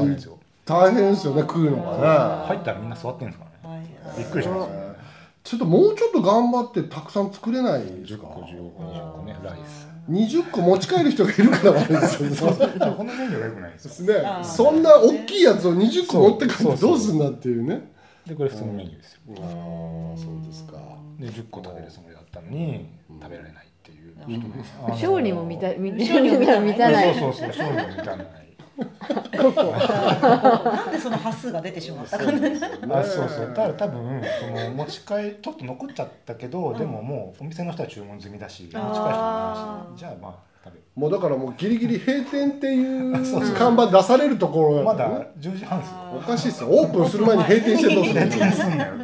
[0.64, 2.46] 大変ですよね食うのがね。
[2.48, 3.77] 入ったらみんな座ってるんですからね。
[3.77, 3.85] はい。
[4.09, 4.94] はいびっくりしますよね。
[5.42, 12.37] ちょっともうちょっと頑張ってたくさん作れないです10か個15個20個ねライス20個持ち帰る人がいるから悪いですよね。
[12.37, 14.23] そうそうだからこのメニューくないんですよ。
[14.23, 14.45] ね。
[14.45, 17.90] そんな大きいやつを20個持って帰ってどうすんだっていうね。
[18.27, 19.21] でこれ普通のメニューですよ。
[19.38, 20.73] ああそうですか。
[21.19, 22.87] で10個食べるつもりだったのに
[23.21, 24.35] 食べられないっていううん。
[24.40, 27.19] 人も満た満小にも満たない満たない。
[27.19, 28.27] そうそうそう小にも満たない
[28.77, 28.85] な
[30.89, 32.59] んでその端数が出てしまったかね
[32.91, 33.29] あそう。
[33.29, 33.53] そう。
[33.55, 35.07] ただ多分その持ち帰
[35.41, 40.35] ちょっと残っちゃったけど、でももうお店の人は注文済みだし持ち帰る人もないしじゃあまあ
[40.97, 43.12] もうだからもうギリギリ閉店っていう
[43.55, 45.97] 看板出されるところまだからねだ10時半ですよ。
[46.16, 46.68] おかしいですよ。
[46.70, 48.27] オープンする前に閉店してどうするの？
[48.31, 48.95] 閉店すんだよ。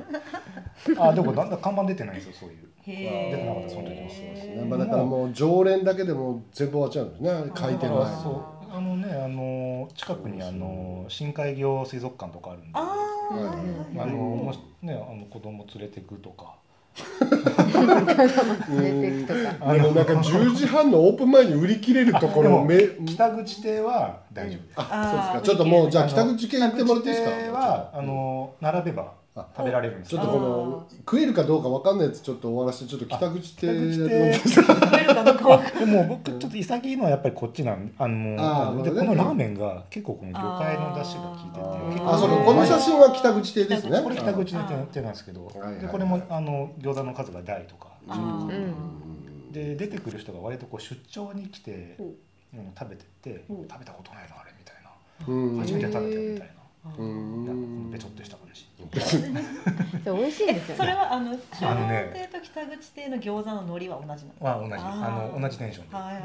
[0.98, 2.56] あでもだんだん看板出てないんですよそういう。
[2.82, 7.50] へ出てなかったその時はそうですねまあ、だからもう常連だけでも全部終わっちゃうんですね。
[7.54, 7.90] 開店前。
[7.90, 14.00] にだからそうあのねあの近くにあの深海魚水族館とかあるんで。
[14.00, 16.54] あのもしねあの子供連れてくとか。
[18.68, 19.56] 連れてくとか。
[19.60, 22.66] あのなんか10時半のオープン前に売り切れるところ
[23.06, 24.74] 北口亭は大丈夫です。
[24.76, 25.40] あそうですか。
[25.42, 27.30] ちょっともうじゃあ北口系行ってもらっていいですか？
[27.30, 32.08] 北口亭はあの並べばあ食べられるんですちょっとこの食えるかどうかわかんない。
[32.08, 41.38] やつちょっと終わらせてちょっと北口亭北口で亭食えるかどう僕ちょっと潔いのはやっぱりこっちなんあのでこのラーメンが結構この魚介の出汁が効い
[41.94, 44.02] ててあそうかこの写真は北口亭ですね。
[44.02, 45.80] これ北口の手なんですけどはいはいはい。
[45.82, 47.88] でこれもあの餃子の数が大とか
[49.52, 51.96] で出てくる人が割とこう出張に来て
[52.76, 54.90] 食べてって食べたことないなあれみたいな。
[55.28, 55.60] うん。
[55.60, 56.59] 初めて食べたよみたいな
[57.92, 58.66] べちょっとした感じ
[60.04, 62.28] そう美味しいんですよそれねはあの中あのね。
[62.32, 64.62] と北口亭の餃子の海苔は同じなの？
[64.62, 64.82] は同じ。
[64.82, 65.94] あの同じテンションで。
[65.96, 66.20] はいは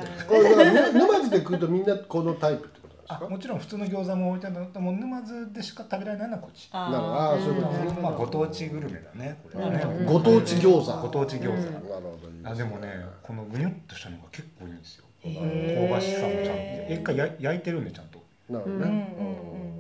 [0.90, 3.20] い沼津で食うとみんなこのタイプってことですか？
[3.26, 6.70] あもちろん普通の餃子も置いてあるんだけども沼津でしか食べられないのはこっち。
[6.72, 9.64] なるほどあーそういうことまあご当地グルメだねこれ。
[9.66, 11.02] はねうんご当地餃子。
[11.02, 11.50] ご当地餃子。
[11.50, 11.64] うん。
[11.74, 12.00] なるほ
[12.44, 15.06] どあでもねこのぐにゅっとしたのが結構いいんですよ。
[15.22, 16.94] 香ばしさもちゃんと。
[16.94, 18.24] 一回や焼いてるんでちゃんと。
[18.50, 19.75] なるほどうんうんねうん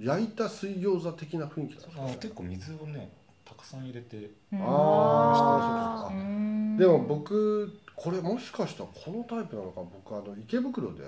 [0.00, 3.12] 焼いた水餃子的な雰囲気なんですかあ結構水をね
[3.44, 4.60] たくさん入れてうん。
[4.62, 6.14] あー。
[6.14, 9.82] うんでも僕これもしかしたらこのタイプなのか。
[9.82, 11.02] 僕あの池袋で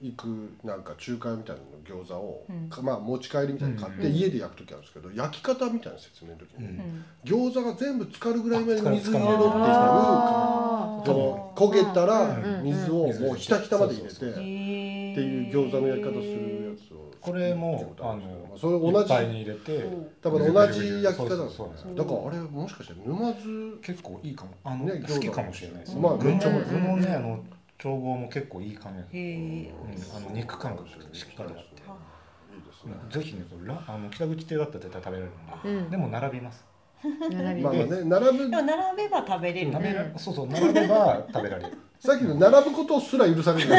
[0.00, 2.68] 行くなんか中華屋みたいなの餃子を、うん。
[2.68, 4.12] かまあ持ち帰りみたいに買ってうん。
[4.12, 6.74] 家で焼く時あるんですけど焼き方みたいな説明の時に、うん。
[6.78, 12.64] うん餃子が全部浸かるぐらいまで水入れろっていうあその焦げたらうん。
[12.64, 19.88] 水をもうひたひたまで入れてっていう餃子の焼き方するやつをこれもあのそれ同じに入れて
[20.20, 24.50] 多分同じ焼き方なんですねだからあれもしかして沼津結構いいかも。
[24.62, 27.42] あのね好きかもしれないですまあめっちゃねあの
[27.78, 29.68] 調合も結構いい感じうん
[30.16, 31.82] あの肉感がしっかりあって。
[32.54, 35.82] いいですねぜひねこれラあの北口亭だったら絶対食べられるんで。
[35.82, 35.90] うん。
[35.90, 36.64] でも並びます。
[37.30, 39.72] 並びまあまあね並ぶでも並べば食べれる。
[39.72, 41.78] 並べらそうそう並べば食べられる。
[41.98, 43.74] さっきの並ぶことすら許される こ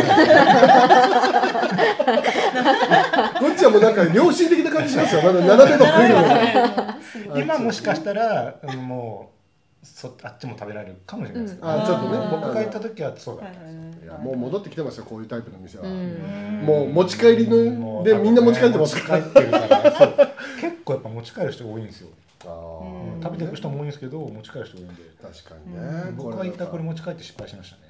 [3.47, 5.21] っちはもうなんか良心的な感じしますよ。
[5.21, 6.07] まだ並べば食え
[7.35, 9.34] る今もしかしたらあのもう
[9.85, 11.55] そあっちも食べられるかもしれないです。
[11.55, 12.31] けど、あちょっとねうん。
[12.31, 13.61] 僕が行った時はそうだはいった。
[13.61, 16.61] んですよはいはもう戻ってきてますよこういうタイプの店は、うん。
[16.65, 19.21] もう持ち帰りのでみんな持ち帰ってますから。
[19.21, 19.91] 持ち帰ってるから。
[20.61, 22.09] 結構やっぱ持ち帰る人多いんですよ、
[22.45, 22.81] あ
[23.23, 24.93] 食べていく人も多いんですけど持ち帰る人多いんで。
[25.21, 27.83] 確かにね、僕が行ったこれ持ち帰って失敗しましたね。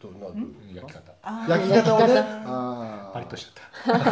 [0.00, 0.20] どん？
[0.20, 0.26] な
[0.74, 1.12] 焼き方。
[1.48, 2.14] 焼き方をね？
[2.14, 3.12] 焼き方あー。
[3.14, 4.00] パリッとしちゃった。
[4.00, 4.02] そっ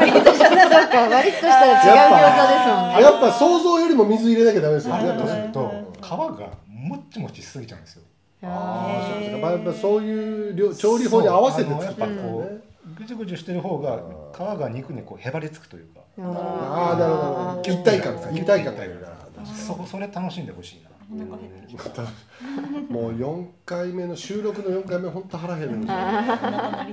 [0.89, 2.95] か割としたら違う餃子ですもんね。
[2.97, 5.01] あやっぱ想像よりも水入れなきゃダメですよね。
[5.01, 6.49] パリッとするうんと皮が
[6.85, 8.03] もっちもちしすぎちゃうんですよ。
[8.43, 16.01] ああそうですへーか、まあ、やっぱそういう料調理法に合わせて作ってるんだあのやっぱこねうぐちゅぐちゅしてる方が皮が肉にこうへばりつくというか。
[16.19, 17.63] ああなるほど。
[17.63, 18.41] 一体感ですね。
[18.41, 19.09] 一体感がいるな
[19.45, 20.91] そこそれ楽しんでほしいな。
[22.89, 25.87] もう4回目の収録の4回目本当腹減るんで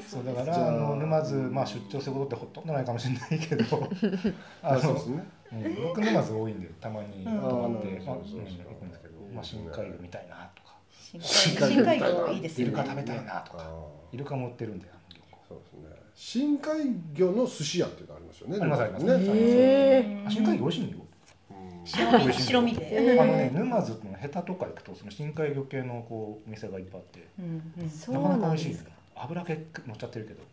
[0.01, 0.23] すよ。
[0.23, 3.89] だからあの沼津、まあ、出張することってほとんどないかもしれないけど。
[4.61, 5.15] あのそうですね。
[5.53, 10.71] うん僕沼津多いんでたまに泊まって、行くんですけど、まあ、深海魚見たいなとか。
[11.19, 15.37] 深海深海魚いいですイルカ食べたいなとあかーイルカも売ってるんであの漁港。
[15.47, 16.01] そうですね。
[16.15, 16.79] 深海
[17.13, 19.05] 魚の寿司屋っていうのありますよねありますあります。
[19.05, 20.25] ね。
[20.29, 20.97] 深海魚美味しいんよ
[21.49, 21.85] うん。
[21.85, 23.17] 白身白身で。
[23.19, 27.27] あのね沼津のヘタとか行くとその深海魚系のこうお店がいっぱいあって。
[27.39, 27.89] うんうん。
[27.89, 28.91] そうなかなか美味しいですか。
[29.15, 30.43] 油気乗っちゃってるけど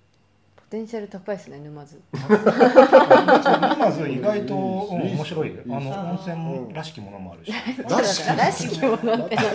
[0.70, 1.98] ポテンシャル高いですね沼津。
[2.12, 4.58] 沼津意外と、う
[4.96, 5.52] ん面白い。
[5.66, 7.52] あの温泉らしきものもあるし。
[7.88, 9.54] らしきものってなんか。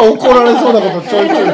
[0.08, 1.48] 怒られそうなことちょいちょい。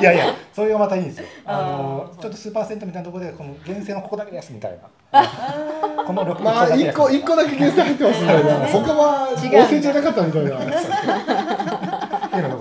[0.00, 1.26] いやいやそれがまたいいんですよ。
[1.46, 4.78] ああのーちょっとスーパー銭湯みたいなところでこの源泉はここだけですみたいな。
[5.12, 8.66] あこの6まあ一個一個だけ原産入ってますみたいな。
[8.68, 9.34] 他は温
[9.64, 10.50] 泉じゃなかったみたいな。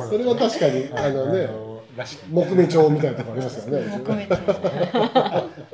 [0.08, 1.69] それは確かにあのね
[2.30, 3.98] 木目調みたいなとこありますよね。
[4.04, 4.36] 木目調。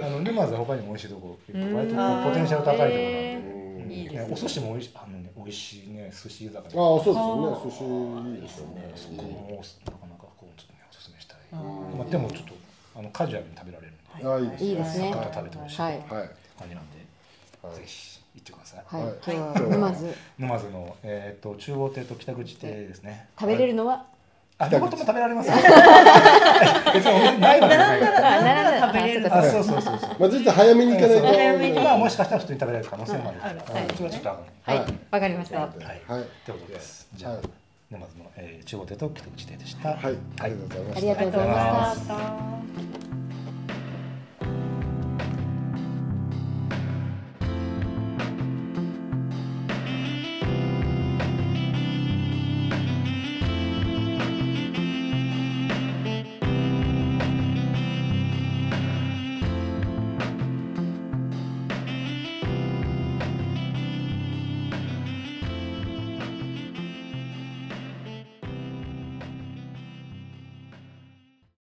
[0.02, 1.96] あの沼津は他にも美味しいとこ結構割と
[2.30, 3.50] ポテンシャル高いところなんで。
[3.50, 3.66] うん
[3.96, 7.58] いいですねねお寿司も美味しいあのね美味しいね寿司居酒屋ああそうですよね。
[7.64, 8.92] 寿司いいですよね。
[8.96, 11.38] そこもなかなかこうちょっとねおすすめしたい。
[11.54, 12.54] まあでもちょっと
[12.96, 14.46] あのカジュアルに食べられるんで。
[14.46, 14.48] い。
[14.48, 14.76] いですいい。
[14.76, 16.04] ですね魚食べてほしいはいはい
[16.58, 17.06] 感じなんで。
[17.62, 17.76] はい。
[17.76, 18.84] ぜひ行ってください。
[18.86, 19.14] はい、はい。
[19.24, 20.16] 今日は沼津。
[20.40, 23.30] 沼津のえっと中央亭と北口亭ですね。
[23.40, 24.08] 食べれるのは
[24.58, 25.56] あ両方とも食べられますよ。
[26.94, 28.00] 別にお店ないわけじゃない。
[28.00, 30.10] からあなるほど食べれるああそうそうそうそう。
[30.18, 31.22] まあちょっと早めに行かない。
[31.22, 31.80] と早めに。
[31.80, 33.40] まあもしかしたら普通に食べられる可能性もある。
[33.42, 33.88] はい。
[33.94, 34.78] ちょっとあかんはい。
[34.86, 35.60] はいわかりました。
[35.60, 35.68] はい。
[36.12, 36.22] はい。
[36.22, 37.42] ってことですじゃあはい
[37.92, 39.90] 沼津のえー中央亭と北口亭でした。
[39.90, 39.98] はい。
[40.00, 40.84] ありがとうござい。
[40.84, 41.70] ましたありがとうございました。
[41.70, 43.25] ありがとうございました